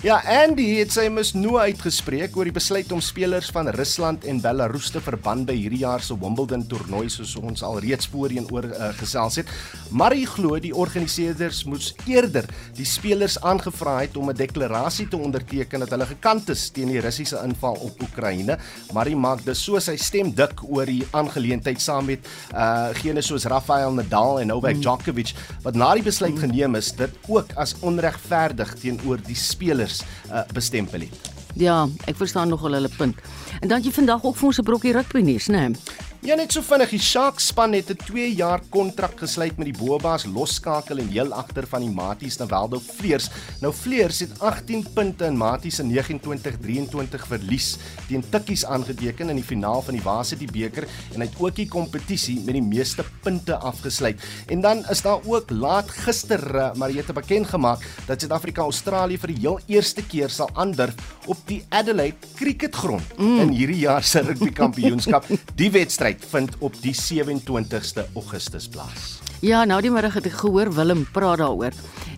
[0.05, 4.91] Ja, Andy het sy misnoë uitgespreek oor die besluit om spelers van Rusland en Belarus
[4.93, 8.91] te verban by hierdie jaar se Wimbledon toernooi soos ons al reeds voorheen oor uh,
[8.99, 9.53] gesels het.
[9.97, 12.45] Maar hy glo die organiseerders moes eerder
[12.77, 17.01] die spelers aangevra het om 'n deklarasie te onderteken dat hulle gekant is teen die
[17.01, 18.59] Russiese inval op Oekraïne.
[18.93, 22.21] Maar hy maak dus so sy stem dik oor die aangeleentheid saam met
[22.53, 24.85] uh gene soos Rafael Nadal en Novak mm.
[24.85, 30.49] Djokovic wat na die besluit geneem is dit ook as onregverdig teenoor die spelers anders
[30.49, 31.33] uh, bestempel het.
[31.55, 33.19] Ja, ek verstaan nogal hulle punt.
[33.61, 35.69] En dan jy vandag ook vir ons 'n brokkie rugby nuus, né?
[35.69, 35.79] Nee?
[36.25, 39.77] Ja net so vinnig, die Sharks span het 'n 2 jaar kontrak gesluit met die
[39.77, 43.29] Boabas losskakel en heel agter van die Maties Nawaldo Vleers.
[43.61, 47.77] Nou Vleers het 18 punte in Maties se 29-23 verlies
[48.09, 51.69] teen Tikkies aangeteken in die finaal van die Varsity beker en hy het ook die
[51.69, 54.19] kompetisie met die meeste punte afgesluit.
[54.49, 59.29] En dan is daar ook laat gister eh, Mariette bekend gemaak dat Suid-Afrika Australië vir
[59.29, 60.95] die heel eerste keer sal aandurf
[61.27, 63.41] op die Adelaide Cricketgrond mm.
[63.41, 65.27] in hierdie jaar se rugby kampioenskap.
[65.55, 69.21] Die wedstryd wedstryd vind op die 27ste Augustus plaas.
[69.41, 71.73] Ja, nou die middag het ek gehoor Willem praat daaroor.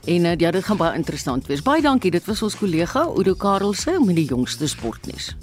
[0.07, 1.63] En uh, ja, dit gaan baie interessant wees.
[1.63, 2.11] Baie dankie.
[2.11, 5.35] Dit was ons kollega Udo Karelse met die jongste sportnuus.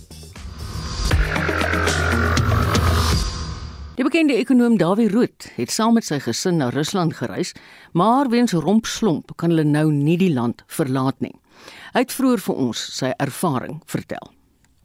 [3.95, 7.53] Die bekende ekonom Dawie Rood het saam met sy gesin na Rusland gereis,
[7.93, 11.35] maar weens rompslomp kan hulle nou nie die land verlaat nie.
[11.93, 14.33] Hy het vroeër vir ons sy ervaring vertel.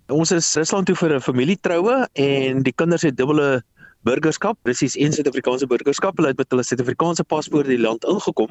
[0.09, 3.62] Ons is Rusland toe vir 'n familietroue en die kinders het dubbele
[4.09, 6.16] burgerskap, Russies en Suid-Afrikaanse burgerskap.
[6.16, 8.49] Hulle het met hulle Suid-Afrikaanse paspoort die land ingekom.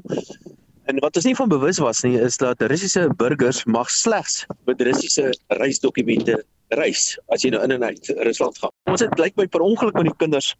[0.86, 4.82] En wat ons nie van bewus was nie, is dat Russiese burgers mag slegs met
[4.82, 6.44] Russiese reisdokumente
[6.78, 8.72] reis as jy nou in en uit Rusland gaan.
[8.86, 10.54] Ons het blykbaar per ongeluk met die kinders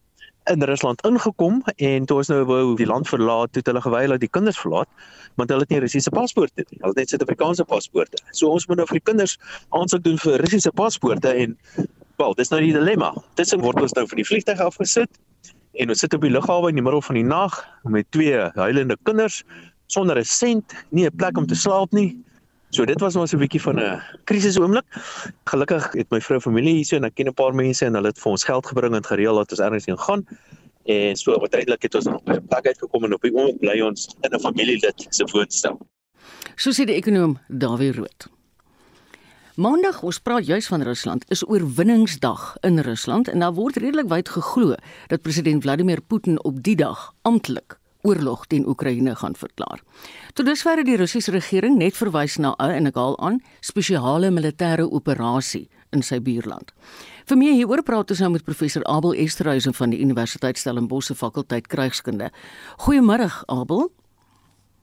[0.48, 4.24] in Rusland ingekom en toe ons nou wou die land verlaat, het hulle geweier dat
[4.24, 4.90] die kinders verlaat
[5.38, 6.80] want hulle het nie Russiese paspoorte nie.
[6.82, 8.18] Hulle het net Suid-Afrikaanse paspoorte.
[8.32, 9.38] So ons moet nou vir die kinders
[9.78, 11.58] aansoek doen vir Russiese paspoorte en
[12.18, 13.12] wel, dis nou die dilemma.
[13.38, 15.20] Dit sing word ons nou vir die vliegtyg afgesit
[15.78, 18.98] en ons sit op die lughawe in die middel van die nag met twee huilende
[19.06, 19.44] kinders
[19.94, 22.18] sonder 'n sent, nie 'n plek om te slaap nie.
[22.70, 24.86] So dit was ons 'n bietjie van 'n krisis oomblik.
[25.46, 28.08] Gelukkig het my vrou familie hier so en ek ken 'n paar mense en hulle
[28.08, 30.28] het vir ons geld gebring en gereël dat ons ergens heen gaan.
[30.86, 33.82] En so uiteindelik het ons nog by 'n plek uitgekom en op die oomblik bly
[33.82, 35.80] ons in 'n familielid se woonstel.
[36.56, 38.28] So sê die ekonom Dawie Rood.
[39.56, 44.30] Maandag, ons praat juis van Rusland, is oorwinningsdag in Rusland en daar word redelik wyd
[44.30, 44.76] geglo
[45.08, 49.82] dat president Vladimir Putin op die dag amptelik oorlog teen Oekraïne gaan verklaar.
[50.34, 54.32] Tot dusver het die Russiese regering net verwys na 'n en ek haal aan spesiale
[54.32, 56.74] militêre operasie in sy buurland.
[57.26, 61.16] Vir meer hieroor praat ons nou met professor Abel Esterhuizen van die Universiteit Stellenbosch se
[61.16, 62.32] fakulteit krygskunde.
[62.78, 63.90] Goeiemôre Abel.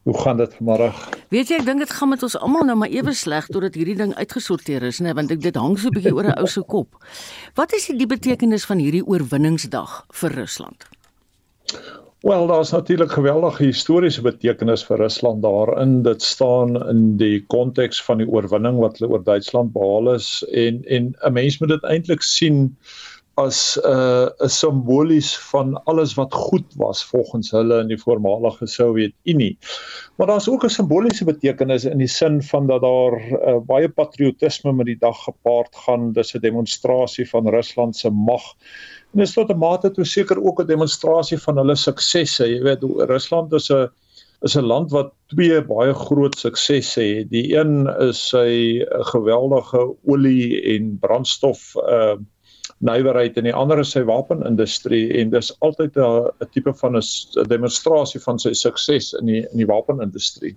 [0.05, 0.99] Hoe gaan dit vanmiddag?
[1.33, 3.97] Weet jy, ek dink dit gaan met ons almal nou maar ewe sleg totdat hierdie
[3.97, 6.61] ding uitgesorteer is, né, want ek dit hang so 'n bietjie oor 'n ou se
[6.61, 7.01] kop.
[7.55, 10.85] Wat is die betekenis van hierdie oorwinningsdag vir Rusland?
[12.25, 15.99] Wel, daar's natuurlik geweldige historiese betekenis vir Rusland daarin.
[16.03, 20.79] Dit staan in die konteks van die oorwinning wat hulle oor Duitsland behaal is en
[20.85, 22.63] en 'n mens moet dit eintlik sien
[23.35, 28.67] as 'n uh, 'n simbolies van alles wat goed was volgens hulle in die voormalige
[28.67, 29.59] Sowjetunie.
[30.17, 34.73] Maar daar's ook 'n simboliese betekenis in die sin van dat daar uh, baie patriotisme
[34.73, 36.13] met die dag gepaard gaan.
[36.13, 38.55] Dis 'n demonstrasie van Rusland se mag.
[39.15, 42.47] En dis tot 'n mate toe seker ook 'n demonstrasie van hulle suksesse.
[42.51, 43.89] Jy weet, Rusland is 'n
[44.43, 47.31] is 'n land wat twee baie groot suksesse het.
[47.31, 48.85] Die een is sy
[49.15, 52.17] geweldige olie en brandstof uh
[52.79, 58.21] nywerheid en die ander is sy wapenindustrie en dis altyd 'n tipe van 'n demonstrasie
[58.21, 60.57] van sy sukses in die in die wapenindustrie.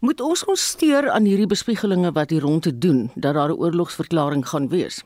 [0.00, 3.58] Moet ons ons steur aan hierdie bespiegelinge wat hier rond te doen dat daar 'n
[3.58, 5.02] oorlogsverklaring gaan wees?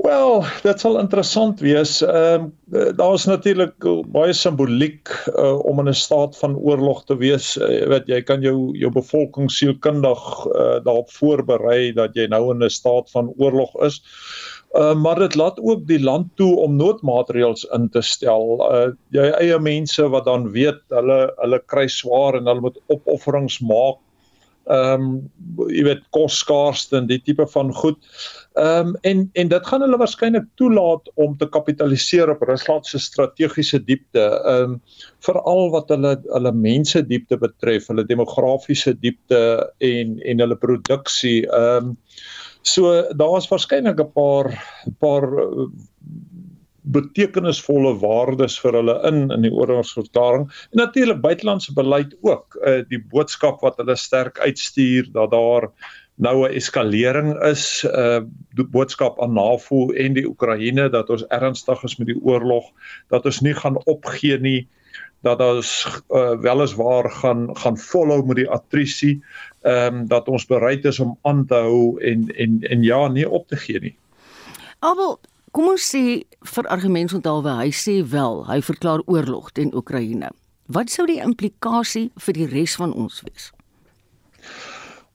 [0.00, 1.98] Wel, dit sal interessant wees.
[2.00, 3.84] Ehm uh, daar's natuurlik
[4.14, 7.56] baie simboliek uh, om in 'n staat van oorlog te wees.
[7.56, 12.50] Uh, jy weet, jy kan jou jou bevolking sielkundig uh, daarop voorberei dat jy nou
[12.54, 14.00] in 'n staat van oorlog is.
[14.72, 18.62] Uh, maar dit laat ook die land toe om noodmaatreëls in te stel.
[18.72, 23.60] Uh jy eie mense wat dan weet hulle hulle kry swaar en hulle moet opofferings
[23.60, 23.98] maak.
[24.70, 27.98] Ehm um, jy weet koskaarste en die tipe van goed.
[28.54, 32.98] Ehm um, en en dit gaan hulle waarskynlik toelaat om te kapitaliseer op Rusland se
[32.98, 34.26] strategiese diepte.
[34.26, 34.80] Ehm um,
[35.26, 39.40] veral wat hulle hulle mense diepte betref, hulle demografiese diepte
[39.78, 41.42] en en hulle produksie.
[41.48, 41.96] Ehm um,
[42.62, 44.48] So daar's waarskynlik 'n paar
[44.98, 45.68] paar eh,
[46.82, 53.02] betekenisvolle waardes vir hulle in in die oorlogsverklaring en natuurlik buitelandse beleid ook uh, die
[53.12, 55.70] boodskap wat hulle sterk uitstuur dat daar
[56.20, 58.22] nou 'n eskalering is uh, eh,
[58.70, 62.64] boodskap aan NAVO en die Oekraïne dat ons ernstig is met die oorlog
[63.08, 64.68] dat ons nie gaan opgee nie
[65.20, 65.70] dat ons
[66.10, 69.20] uh, weliswaar gaan gaan volhou met die attrisie
[69.60, 73.28] ehm um, dat ons bereid is om aan te hou en en en ja, nie
[73.28, 73.96] op te gee nie.
[74.78, 75.20] Abel,
[75.52, 76.02] kom ons sê
[76.54, 80.30] vir argumentsontalwe, hy sê wel, hy verklaar oorlog teen Oekraïne.
[80.70, 83.50] Wat sou die implikasie vir die res van ons wees?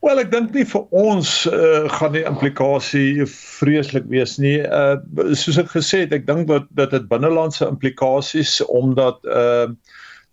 [0.05, 4.59] Wel ek dink nie vir ons uh, gaan die implikasie vreeslik wees nie.
[4.61, 4.99] Uh
[5.33, 9.71] soos ek gesê het, ek dink dat dit het binnelandse implikasies omdat uh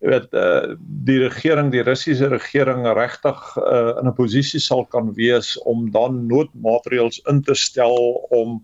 [0.02, 0.74] weet uh,
[1.06, 6.26] die regering die Russiese regering regtig uh, in 'n posisie sal kan wees om dan
[6.26, 8.58] noodmaatreëls in te stel om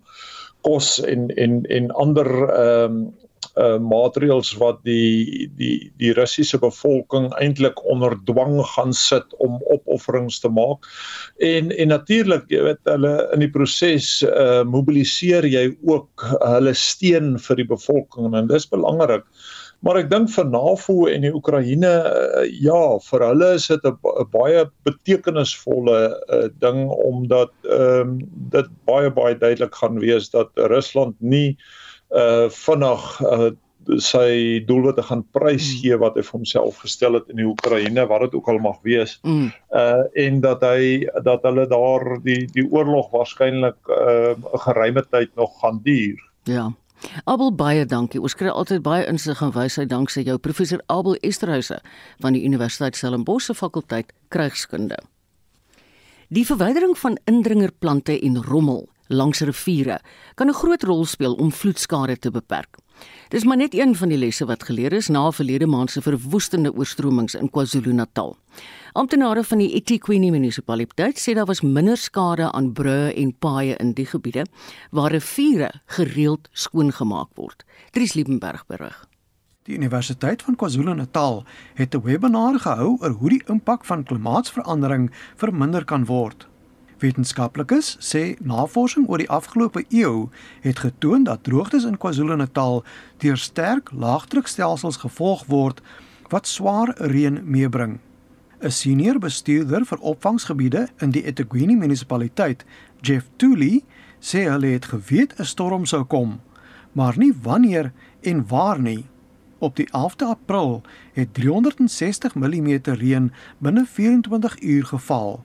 [0.67, 3.01] kos en en en ander ehm um,
[3.59, 10.39] uh maatreëls wat die die die Russiese bevolking eintlik onder dwang gaan sit om opofferings
[10.39, 10.85] te maak.
[11.43, 17.37] En en natuurlik, jy weet, hulle in die proses uh mobiliseer jy ook hulle steun
[17.47, 19.25] vir die bevolking en dis belangrik.
[19.85, 24.25] Maar ek dink vir NAVO en die Oekraïne uh, ja, vir hulle is dit 'n
[24.33, 28.19] baie betekenisvolle uh, ding omdat ehm um,
[28.55, 31.57] dit baie baie duidelik gaan wees dat Rusland nie
[32.11, 33.51] uh vinnig uh,
[33.97, 35.77] sy doelwitte gaan prys mm.
[35.81, 38.77] gee wat hy vir homself gestel het in die Oekraïne wat dit ook al mag
[38.83, 39.17] wees.
[39.23, 39.49] Mm.
[39.71, 45.31] Uh en dat hy dat hulle daar die die oorlog waarskynlik 'n uh, geruime tyd
[45.35, 46.19] nog gaan duur.
[46.43, 46.69] Ja.
[47.25, 48.21] Abel baie dankie.
[48.21, 51.79] Ons kry altyd baie insig en wysheid danksy jou professor Abel Esterhuise
[52.19, 54.97] van die Universiteit Stellenbosch se fakulteit krygskunde.
[56.29, 59.99] Die verwydering van indringerplante en rommel langs riviere
[60.35, 62.77] kan 'n groot rol speel om vloedskade te beperk.
[63.29, 66.73] Dis maar net een van die lesse wat geleer is na verlede maand se verwoestende
[66.73, 68.37] oorstromings in KwaZulu-Natal.
[68.93, 73.93] Amptenare van die eThekwini munisipaliteit sê daar was minder skade aan brûe en paaie in
[73.93, 74.47] die gebiede
[74.89, 77.65] waar riviere gereeld skoongemaak word.
[77.93, 79.05] Dries Liebenberg berig.
[79.69, 81.43] Die Universiteit van KwaZulu-Natal
[81.75, 86.47] het 'n webinar gehou oor hoe die impak van klimaatsverandering verminder kan word.
[86.97, 90.29] Wetenskaplikes sê navorsing oor die afgelope eeu
[90.61, 92.83] het getoon dat droogtes in KwaZulu-Natal
[93.17, 95.81] deur sterk laagdrukstelsels gevolg word
[96.29, 97.99] wat swaar reën meebring.
[98.61, 102.65] 'n Senior bestuurder vir opvangsgebiede in die eThekwini munisipaliteit,
[103.01, 103.83] Jeff Tooley,
[104.19, 106.41] sê hulle het geweet 'n storm sou kom,
[106.91, 107.91] maar nie wanneer
[108.21, 109.05] en waar nie.
[109.59, 110.81] Op die 11de April
[111.13, 115.43] het 360 mm reën binne 24 uur geval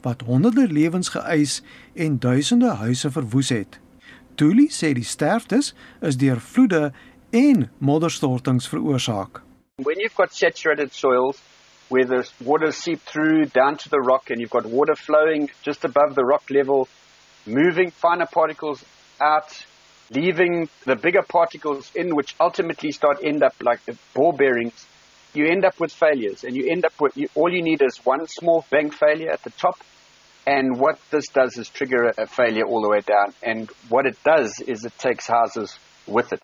[0.00, 1.62] wat honderde lewens geëis
[1.94, 3.80] en duisende huise verwoes het.
[4.34, 6.92] Tooley sê die sterftes is deur vloede
[7.30, 9.42] en modderstortings veroorsaak.
[9.76, 11.49] When you've got saturated soils,
[11.90, 15.84] where the water seep through down to the rock and you've got water flowing just
[15.84, 16.88] above the rock level,
[17.46, 18.82] moving finer particles
[19.20, 19.66] out,
[20.10, 24.86] leaving the bigger particles in, which ultimately start end up like the ball bearings.
[25.34, 27.98] You end up with failures, and you end up with you, all you need is
[28.04, 29.78] one small bank failure at the top.
[30.46, 33.34] And what this does is trigger a failure all the way down.
[33.42, 36.40] And what it does is it takes houses with it.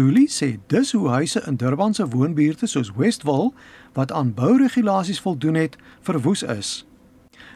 [0.00, 3.50] Tuli sê dis hoe huise in Durban se woonbuurte soos Westville
[3.92, 6.70] wat aan bouregulasies voldoen het, verwoes is.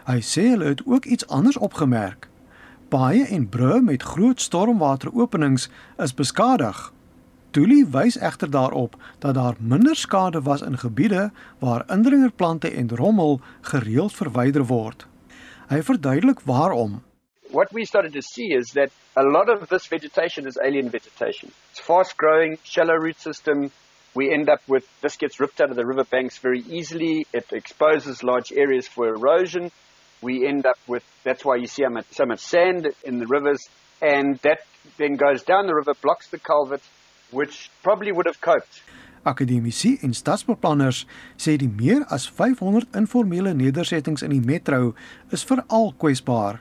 [0.04, 2.28] Hy sê hulle het ook iets anders opgemerk.
[2.92, 6.92] Paaie en brûe met groot stormwateropenings is beskadig.
[7.56, 11.30] Tuli wys egter daarop dat daar minder skade was in gebiede
[11.64, 15.06] waar indringerplante en rommel gereeld verwyder word.
[15.72, 17.00] Hy verduidelik waarom.
[17.50, 21.52] What we started to see is that a lot of this vegetation is alien vegetation.
[21.70, 23.70] It's fast growing, shallow root system.
[24.14, 27.26] We end up with this gets ripped out of the riverbanks very easily.
[27.32, 29.70] It exposes large areas for erosion.
[30.20, 33.68] We end up with that's why you see so much sand in the rivers,
[34.00, 34.60] and that
[34.98, 36.82] then goes down the river, blocks the culvert,
[37.30, 38.82] which probably would have coped.
[39.24, 41.06] Akademici en stadsbeplanners
[41.38, 44.94] sê die meer as 500 informele nedersettings in die metro
[45.32, 46.60] is veral kwesbaar.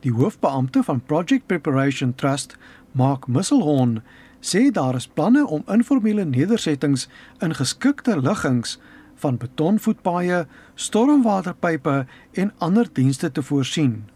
[0.00, 2.56] Die hoofbeampte van Project Preparation Trust,
[2.92, 4.02] Mark Musselhorn,
[4.40, 7.08] sê daar is planne om informele nedersettings
[7.44, 8.78] in geskikte liggings
[9.20, 14.08] van betonvoetpaaie, stormwaterpype en ander dienste te voorsien.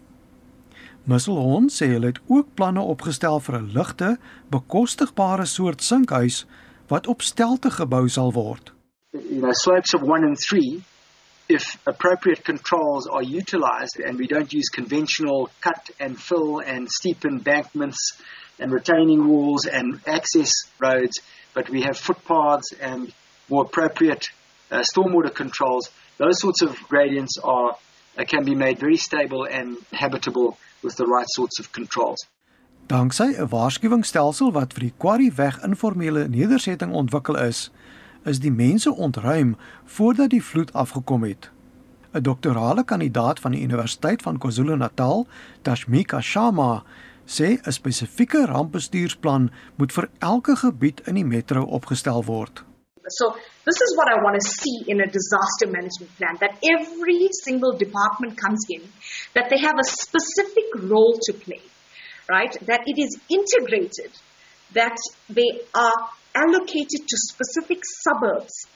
[1.05, 4.17] Musselhorn sê hulle het ook planne opgestel vir 'n ligte,
[4.49, 6.47] bekostigbare soort sinkhuis
[6.89, 8.73] wat op stelte gebou sal word.
[9.13, 10.83] You know, slopes of 1 and 3
[11.49, 17.25] if appropriate controls are utilized and we don't use conventional cut and fill and steep
[17.25, 18.21] embankments
[18.59, 21.21] and retaining walls and access roads,
[21.53, 23.13] but we have footpaths and
[23.49, 24.31] more appropriate
[24.71, 27.77] uh, stormwater controls, those sorts of gradients are
[28.17, 32.19] uh, can be made very stable and habitable with the right sorts of controls.
[32.87, 37.71] Danksy 'n waarskuwingsstelsel wat vir die Quarry weg informele nedersetting ontwikkel is,
[38.25, 41.51] is die mense ontruim voordat die vloed afgekom het.
[42.15, 45.27] 'n Doktorale kandidaat van die Universiteit van KwaZulu-Natal,
[45.63, 46.85] Tashmika Shama,
[47.27, 52.65] sê 'n spesifieke rampbestuursplan moet vir elke gebied in die metro opgestel word.
[53.09, 57.29] So this is what I want to see in a disaster management plan that every
[57.31, 58.83] single department comes in
[59.33, 61.61] that they have a specific role to play
[62.29, 62.57] right?
[62.67, 64.13] That it is integrated,
[64.73, 64.97] that
[65.29, 68.67] they are allocated to specific suburbs,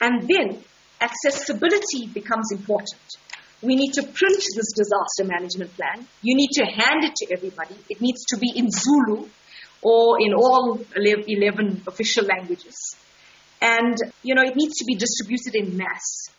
[0.00, 0.62] and then
[1.00, 3.00] accessibility becomes important.
[3.62, 6.06] We need to print this disaster management plan.
[6.22, 7.74] You need to hand it to everybody.
[7.88, 9.26] It needs to be in Zulu
[9.82, 12.96] or in all 11 official languages.
[13.60, 16.30] And, you know, it needs to be distributed in mass.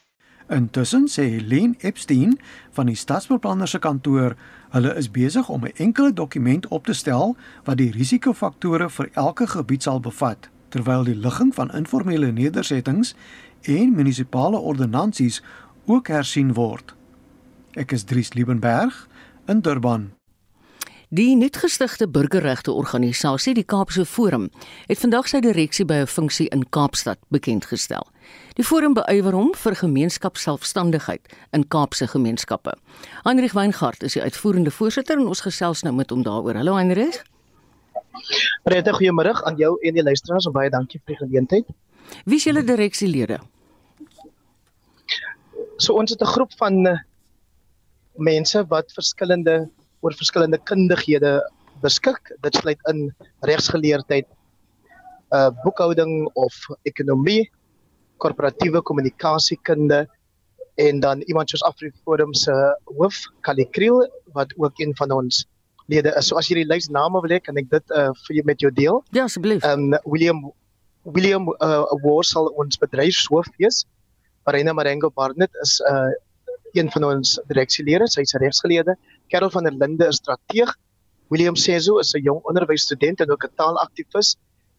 [0.49, 2.39] Intussen sê Helene Epstein
[2.73, 4.33] van die stadsbeplanner se kantoor,
[4.73, 9.47] hulle is besig om 'n enkele dokument op te stel wat die risikofaktore vir elke
[9.47, 13.15] gebied sal bevat, terwyl die ligging van informele nedersettings
[13.61, 15.41] en munisipale ordonnansies
[15.85, 16.93] ook hersien word.
[17.73, 19.07] Ek is Dries Liebenberg
[19.47, 20.11] in Durban.
[21.09, 24.51] Die nuutgestigte burgerregte organisasie, die Kaapse Forum,
[24.85, 28.05] het vandag sy direksie by 'n funksie in Kaapstad bekend gestel.
[28.53, 32.73] Die forum beywer hom vir gemeenskapsselfstandigheid in Kaapse gemeenskappe.
[33.23, 36.55] Heinrich Weingart is die uitvoerende voorsitter en ons gesels nou met hom daaroor.
[36.55, 37.23] Hallo Heinrich.
[38.63, 41.67] Baie goeiemôre aan jou en die luisteraars en baie dankie vir die geleentheid.
[42.25, 43.39] Wie is julle direksielede?
[45.77, 46.97] So ons het 'n groep van eh,
[48.17, 49.69] mense wat verskillende
[50.01, 51.41] oor verskillende kundighede
[51.81, 52.35] beskik.
[52.41, 54.27] Dit sluit in regsgeleerdheid,
[55.31, 56.53] uh boekhouding of
[56.83, 57.49] ekonomie,
[58.17, 60.07] korporatiewe kommunikasiekunde
[60.75, 62.53] en dan iemand soos Afriforum se
[62.97, 65.45] hoof Kali Kriel wat ook een van ons
[65.89, 66.29] lede is.
[66.29, 68.65] So as jy die lys name wil hê, kan ek dit uh vir jou met
[68.65, 69.03] jou deel.
[69.15, 69.65] Ja, asseblief.
[69.65, 70.51] Um William
[71.03, 73.85] William uh Award sal ons bedryfshoof wees.
[74.47, 76.09] Marina Marengo Barnett is uh
[76.77, 78.95] een van ons direksielede, sy's 'n regsgeleerde.
[79.29, 80.75] Carol van der Linde is strateeg.
[81.29, 84.35] William Sezo is 'n jong onderwysstudent en ook 'n taalaktivis.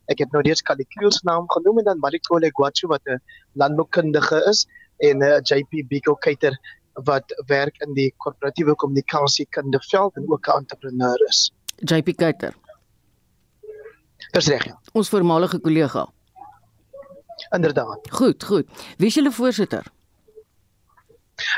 [0.07, 3.21] Ek het nou reeds Kalikriel se naam genoem en dan Malikole Gwachu wat 'n
[3.55, 4.67] landboukundige is
[4.99, 6.59] en 'n uh, eh, JP Biko Keiter
[7.05, 11.53] wat werk in die korporatiewe kommunikasiekunde veld en ook 'n entrepreneur is.
[11.77, 12.55] JP Keiter.
[14.33, 14.81] Dis reg ja.
[14.93, 16.09] Ons voormalige kollega.
[17.51, 18.11] Inderdaad.
[18.11, 18.67] Goed, goed.
[18.97, 19.87] Wie is julle voorsitter?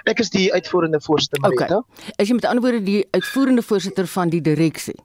[0.05, 1.80] Ek is die uitvoerende voorsitter Marita.
[1.82, 2.12] Okay.
[2.22, 4.97] Is jy met ander woorde die uitvoerende voorsitter van die direksie?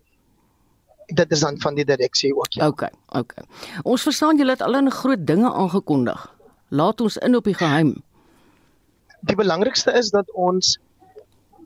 [1.08, 2.68] Dit is dan van die direksie ook ja.
[2.68, 3.46] Okay, okay.
[3.84, 6.36] Ons verstaan julle het al 'n groot dinge aangekondig.
[6.70, 8.04] Laat ons in op die geheim.
[9.26, 10.78] Die belangrikste is dat ons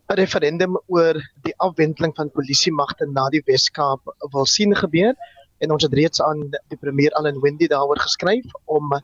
[0.07, 3.99] 'n referendum oor die afwendeling van polisiemagte na die Wes-Kaap
[4.31, 5.15] wil sien gebeur.
[5.59, 8.95] En ons het reeds aan die premier Allan Wendy daaroor geskryf om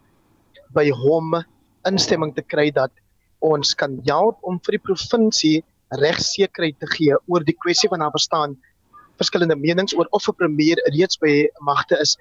[0.74, 1.44] by hom
[1.84, 2.92] instemming te kry dat
[3.40, 8.16] ons kan help om vir die provinsie regsekerheid te gee oor die kwessie van daar
[8.16, 8.56] bestaan.
[9.20, 12.18] Verskillende menings oor of 'n premier reeds by magte is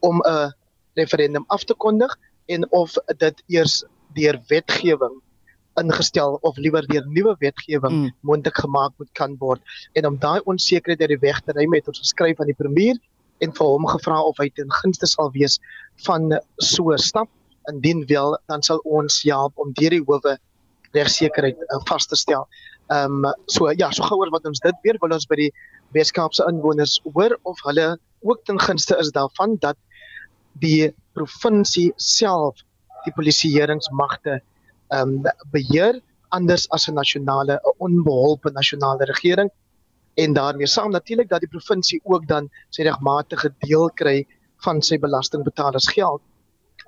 [0.00, 0.52] om 'n
[0.94, 2.18] referendum af te kondig
[2.48, 5.22] en of dit eers deur wetgewing
[5.78, 8.10] ingestel of liewer deur nuwe wetgewing mm.
[8.26, 9.60] moontlik gemaak moet kan word
[9.94, 12.98] en om daai onsekerheid uit die weg te ruim het ons geskryf aan die premier
[13.40, 15.58] en vir hom gevra of hy ten gunste sal wees
[16.06, 17.30] van so 'n stap
[17.68, 20.38] indien wel dan sal ons help om deur die howe
[20.96, 22.46] regsekerheid uh, vas te stel.
[22.90, 25.52] Ehm um, so ja, so gouer wat ons dit weer wil ons by die
[25.94, 29.76] Weskaapse inwoners hoor of hulle ook ten gunste is daarvan dat
[30.62, 32.58] die provinsie self
[33.04, 34.40] die polisieeringsmagte
[34.92, 39.50] um, beheer anders as 'n nasionale 'n onbeholpe nasionale regering
[40.14, 44.26] en daarmee saam natuurlik dat die provinsie ook dan sy regmatige deel kry
[44.64, 46.22] van sy belastingbetalers geld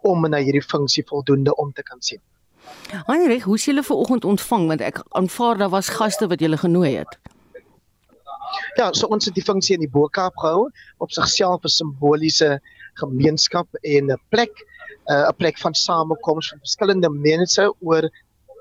[0.03, 2.20] om na hierdie funksie voldoende om te kan sien.
[3.07, 6.96] Heinrich, hoe is julle vanoggend ontvang want ek aanvaar daar was gaste wat julle genooi
[6.96, 7.18] het.
[8.76, 12.61] Ja, so ons het die funksie in die Bo-Kaap gehou op sigself 'n simboliese
[13.00, 14.53] gemeenskap en 'n plek,
[15.11, 18.09] uh, 'n plek van samekoms van verskillende mense oor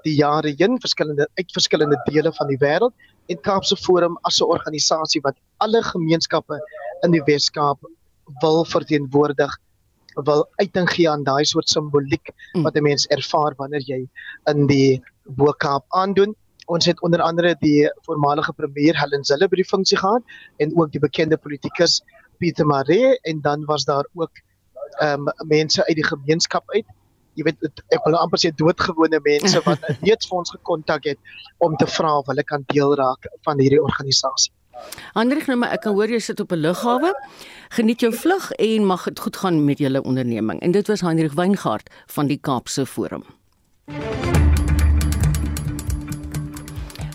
[0.04, 2.94] die jare heen, verskillende uit verskillende dele van die wêreld
[3.30, 6.60] en Kaapse Forum as 'n organisasie wat alle gemeenskappe
[7.04, 7.80] in die Wes-Kaap
[8.42, 9.58] wil verteenwoordig
[10.16, 12.64] wil uiting gee aan daai soort simboliek mm.
[12.64, 14.08] wat 'n mens ervaar wanneer jy
[14.52, 16.36] in die Bo-Kaap aandoen.
[16.66, 20.24] Ons het onder andere die voormalige premier Helen Zille by die funksie gehad
[20.58, 22.02] en ook die bekende politikus
[22.38, 24.32] Pieter Maree en dan was daar ook
[25.00, 26.86] ehm um, mense uit die gemeenskap uit.
[27.40, 31.20] Jy weet ek wil amper sê doodgewone mense wat reeds vir ons gekontak het
[31.60, 34.52] om te vra of hulle kan deel raak van hierdie organisasie.
[35.14, 37.14] Hendrik, nou maar ek kan hoor jy sit op 'n lughawe.
[37.70, 40.62] Geniet jou vlug en mag dit goed gaan met julle onderneming.
[40.62, 43.24] En dit was Hendrik Weingart van die Kaapse Forum.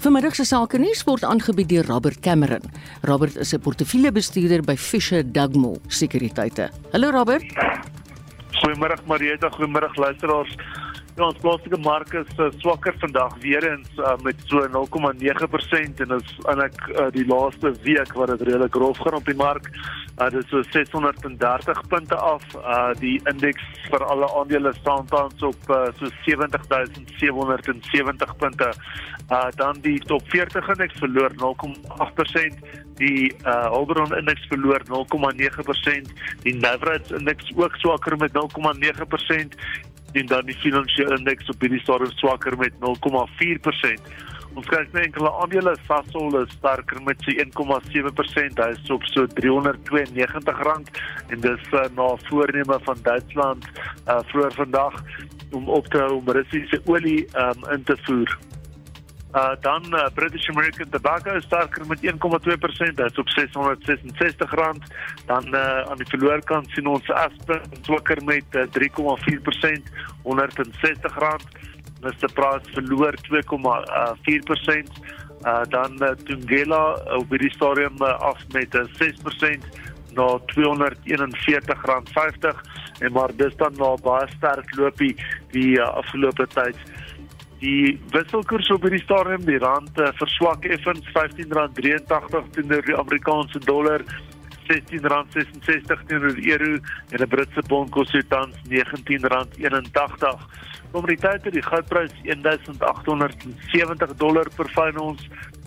[0.03, 2.62] Vanmiddag se sake nuus word aangebied deur Robert Cameron.
[3.09, 6.70] Robert is 'n portefeuljebestuurder by Fisher Dugmore Sekuriteite.
[6.92, 7.44] Hallo Robert.
[8.61, 10.57] Goeiemôre Marieta, goeiemôre luisteraars.
[11.17, 16.11] Ja, ons plaaslike mark is uh, swakker vandag weer eens uh, met so 0,9% en
[16.12, 19.71] is eintlik uh, die laaste week wat dit redelik rof gaan op die mark.
[20.19, 22.45] Uh, dit is so 630 punte af.
[22.59, 28.71] Uh, die indeks vir alle aandele staan tans op uh, so 70770 punte.
[29.33, 32.61] Uh, dan die top 40 indeks verloor 0,8%,
[33.01, 39.57] die uh, Holbron indeks verloor 0,9%, die Nasdaq indeks ook swakker met 0,9%
[40.13, 44.15] en dan die finansiële indeks op hierdie stadium swakker met 0,4%.
[44.57, 49.27] Ons kyk net enkele aandele, Sasol is sterker met sy 1,7%, hy is op so
[49.29, 50.63] R392
[51.35, 54.97] en dis uh, na voorneme van Duitsland uh, vroeër vandag
[55.53, 58.33] om op te hou om Russiese olie um, in te voer.
[59.37, 64.51] Uh dan uh, British American Tobacco is sterker met 1,2%, dit's op R666.
[65.26, 69.82] Dan uh aan die verloorkant sien ons Aspen swakker met uh, 3,4%,
[70.24, 71.05] R160.
[72.01, 73.28] Mr Price verloor 2,4%.
[75.43, 79.61] Uh dan uh, Tungela op die stadium uh, af met uh, 6%
[80.16, 80.41] na R241.50
[82.99, 85.16] en maar dis dan na baie sterk loopie
[85.53, 86.76] die uh, afgelope tyd
[87.61, 94.05] die wisselkoers op hierdie stadium die rand uh, verswak effens R15.83 teenoor die Amerikaanse dollar
[94.67, 96.73] R16.66 teenoor die euro
[97.11, 105.21] en 'n Britse pond kos tans R19.81 Kommoditeite die goudprys 1870 dollar per fyn ons.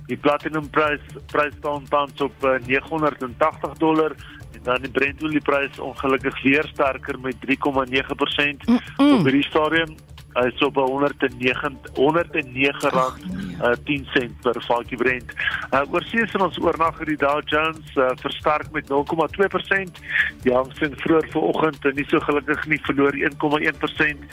[0.10, 2.34] Die platinumprys prys staan tans op
[2.66, 4.16] 980 eh, dollar
[4.56, 9.14] en dan die Brent olieprys ongelukkig weer sterker met 3,9% mm -mm.
[9.14, 9.96] op hierdie stadium
[10.38, 13.24] Hy is op 109 109 rand
[13.62, 15.34] uh, 10 sent per vatjie Brent.
[15.74, 20.02] Uh, Oorsee is ons oornag in die Dow Jones uh, versterk met 0,2%.
[20.46, 24.28] Die Hang Seng vroeër vanoggend nie so gelukkig nie verloor 1,1%.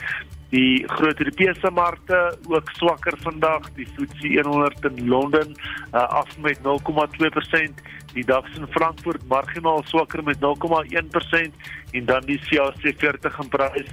[0.53, 3.65] Die groot Europese markte ook swakker vandag.
[3.75, 7.81] Die FTSE 100 in Londen uh, af met 0,2%.
[8.13, 11.51] Die DAX in Frankfurt marginaal swakker met 0,1%
[11.91, 13.91] en dan die CAC 40 in Parys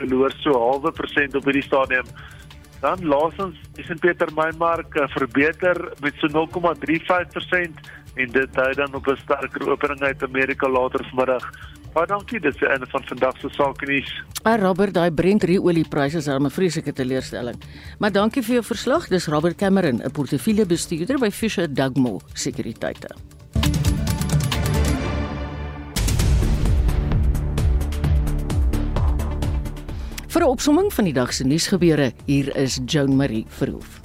[0.00, 2.06] verloor so halwe persent op hierdie stadium.
[2.80, 7.90] Dan laasens is in Pieter Meinmark uh, verbeter met so 0,35%
[8.20, 11.44] en dit hou dan op 'n sterker opening uit Amerika later vanmiddag
[11.90, 14.22] Baie dankie, dit is 'n einde van vandag se sake nuus.
[14.42, 17.58] Ah Robert, daai Brent olieprys is 'n vreeslike teleurstelling.
[17.98, 19.08] Maar dankie vir jou verslag.
[19.08, 23.39] Dis Robert Cameron, 'n portefeuljebestuurder by Fisher Dugmore Sekuriteite.
[30.40, 34.00] Vir 'n opsomming van die dag se nuusgebeure, hier is Joan Marie Verhoef.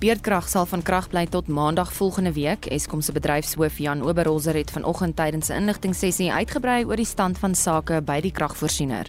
[0.00, 2.66] Beerdkrag sal van krag bly tot Maandag volgende week.
[2.66, 7.54] Eskom se bedryfshoof Jan Oberholzer het vanoggend tydens 'n inligtingsessie uitgebrei oor die stand van
[7.54, 9.06] sake by die kragvoorsiener.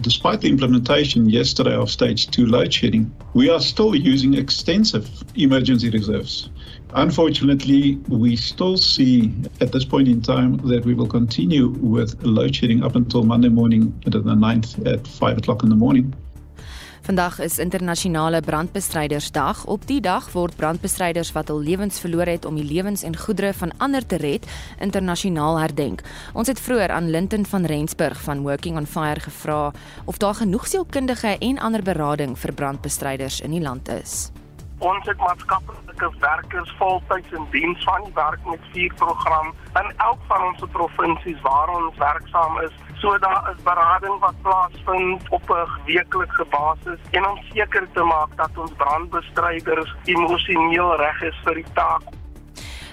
[0.00, 5.88] Despite the implementation yesterday of stage 2 load shedding, we are still using extensive emergency
[5.88, 6.50] reserves.
[6.94, 9.30] Unfortunately, we still see
[9.60, 13.48] at this point in time that we will continue with load shedding up until Monday
[13.48, 16.14] morning at the 9th at 5 o'clock in the morning.
[17.08, 19.64] Vandag is internasionale brandbestrydersdag.
[19.64, 23.54] Op die dag word brandbestryders wat hul lewens verloor het om die lewens en goedere
[23.56, 24.44] van ander te red,
[24.76, 26.02] internasionaal herdenk.
[26.32, 29.72] Ons het vroeër aan Linton van Rensburg van Working on Fire gevra
[30.04, 34.28] of daar genoeg sielkundige en ander berading vir brandbestryders in die land is.
[34.78, 40.20] Ons het maatskaplike werkers voltyds in diens van die werk met vier program in elk
[40.26, 42.76] van ons provinsies waar ons werksaam is.
[43.02, 48.36] So daar is berading wat plaasvind op 'n weeklikse basis en om seker te maak
[48.36, 52.17] dat ons brandbestryders emosioneel reg is vir die taak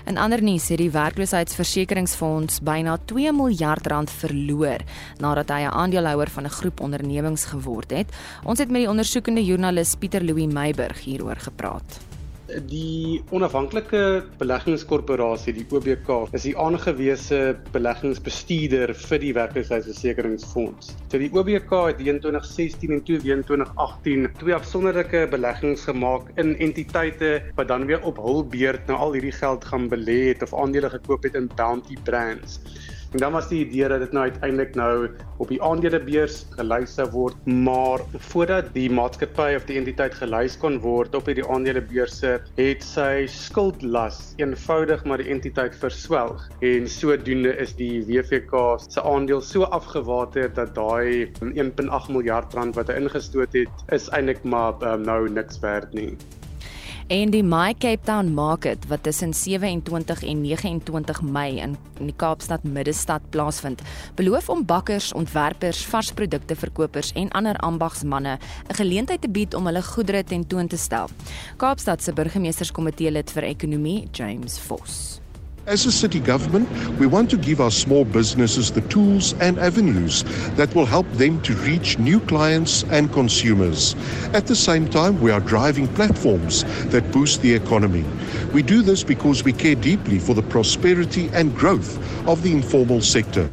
[0.05, 4.83] In ander nuus het die werkloosheidsversekeringsfonds byna 2 miljard rand verloor
[5.17, 8.13] nadat hy 'n aandeelhouer van 'n groep ondernemings geword het.
[8.43, 12.14] Ons het met die ondersoekende joernalis Pieter Louw Meiburg hieroor gepraat.
[12.45, 20.91] Die onafhanklike beleggingskorporasie, die OBK, is die aangewese beleggingsbestuurder vir die werkloosheidsversekeringsfonds.
[21.09, 27.71] So die OBK het in 2016 en 2018 twee afsonderlike beleggings gemaak in entiteite wat
[27.73, 31.25] dan weer op hul beurt nou al hierdie geld gaan belê het of aandele gekoop
[31.25, 32.59] het in Bounty Brands.
[33.15, 35.09] En dan was die idee dat dit nou uiteindelik nou
[35.39, 38.03] op die aandelebeurs gelys sou word, maar
[38.33, 44.19] voordat die maatskappy of die entiteit gelys kon word op hierdie aandelebeurse, het sy skuldlas
[44.43, 46.43] eenvoudig maar die entiteit verswelg.
[46.59, 52.91] En sodoende is die WVK se aandeel so afgewater dat daai 1.8 miljard rand wat
[52.91, 56.17] hy ingestoot het, is eintlik maar um, nou niks werd nie
[57.07, 62.15] en die My Cape Town Market wat tussen 27 en 29 Mei in in die
[62.17, 63.81] Kaapstad Middestad plaasvind,
[64.15, 68.37] beloof om bakkers, ontwerpers, varsprodukte verkopers en ander ambagsmande
[68.69, 71.09] 'n geleentheid te bied om hulle goedere tentoon te stel.
[71.57, 75.24] Kaapstad se burgemeesterskomitee lid vir ekonomie, James Vos.
[75.67, 80.23] As a city government, we want to give our small businesses the tools and avenues
[80.57, 83.95] that will help them to reach new clients and consumers.
[84.33, 88.05] At the same time, we are driving platforms that boost the economy.
[88.53, 91.97] We do this because we care deeply for the prosperity and growth
[92.27, 93.49] of the informal sector.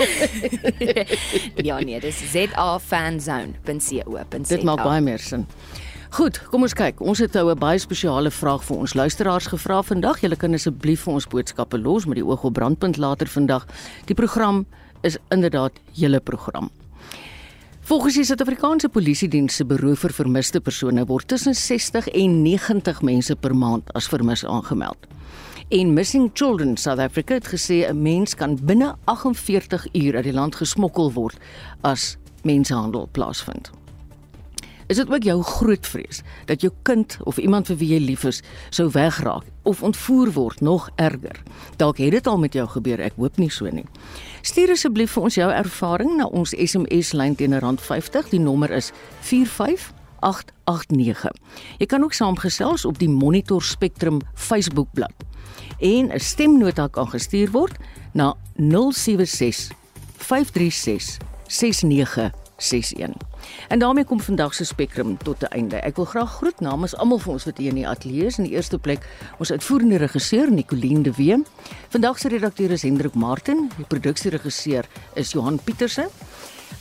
[1.68, 4.38] ja nee, dis zafanzone.co.za.
[4.48, 5.44] Dit maak baie meer sin.
[6.16, 7.02] Goed, kom ons kyk.
[7.04, 10.20] Ons het nou 'n baie spesiale vraag vir ons luisteraars gevra vandag.
[10.20, 13.66] Julle kan asseblief vir ons boodskappe los met die oog op brandpunt later vandag.
[14.06, 14.66] Die program
[15.02, 16.70] is inderdaad julle program.
[17.80, 23.02] Volgens die Suid-Afrikaanse Polisie Diens se beroep vir vermiste persone word tussen 60 en 90
[23.02, 25.06] mense per maand as vermis aangemeld.
[25.70, 30.32] En Missing Children South Africa het gesê 'n mens kan binne 48 uur uit die
[30.32, 31.36] land gesmokkel word
[31.80, 33.70] as mensenhandel plaasvind.
[34.86, 38.24] Is dit ook jou groot vrees dat jou kind of iemand vir wie jy lief
[38.24, 41.42] is sou wegraak of ontvoer word, nog erger?
[41.76, 43.86] Dalk het dit al met jou gebeur, ek hoop nie so nie.
[44.42, 48.28] Stuur asseblief vir ons jou ervaring na ons SMS lyn teen R50.
[48.30, 51.32] Die nommer is 45889.
[51.78, 55.29] Jy kan ook saamgesels op die Monitor Spectrum Facebookblad
[55.80, 57.76] en 'n stemnota kan gestuur word
[58.12, 59.70] na 076
[60.16, 61.16] 536
[61.46, 63.28] 6961.
[63.68, 65.76] En daarmee kom vandag se spektrum tot 'n einde.
[65.76, 68.38] Ek wil graag groet namens almal van ons wat hier in die ateljee is.
[68.38, 69.08] In die eerste plek
[69.38, 71.42] ons uitvoerende regisseur Nicoline de Wee.
[71.88, 76.08] Vandag se redakteur is Hendrik Martin, die produksieregisseur is Johan Pieterse.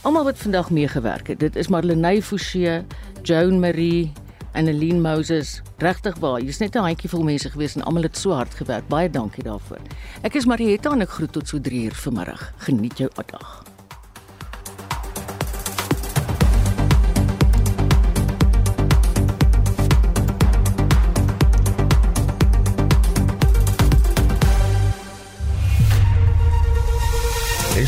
[0.02, 1.40] Almal wat vandag meegewerk het.
[1.40, 2.84] Dit is Marlenae Forsie,
[3.22, 4.12] Joan Marie
[4.52, 5.62] en Aline Moses.
[5.78, 8.88] Regtig waar, jy's net 'n handjie vol mense gewees en almal het so hard gewerk.
[8.88, 9.80] Baie dankie daarvoor.
[10.22, 12.52] Ek is Marietta en ek groet tot so 3 uur vanmiddag.
[12.58, 13.62] Geniet jou dag.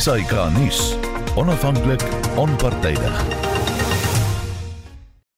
[0.03, 0.97] SAK nuus.
[1.37, 2.03] Onafhanklik,
[2.37, 3.52] onpartydig.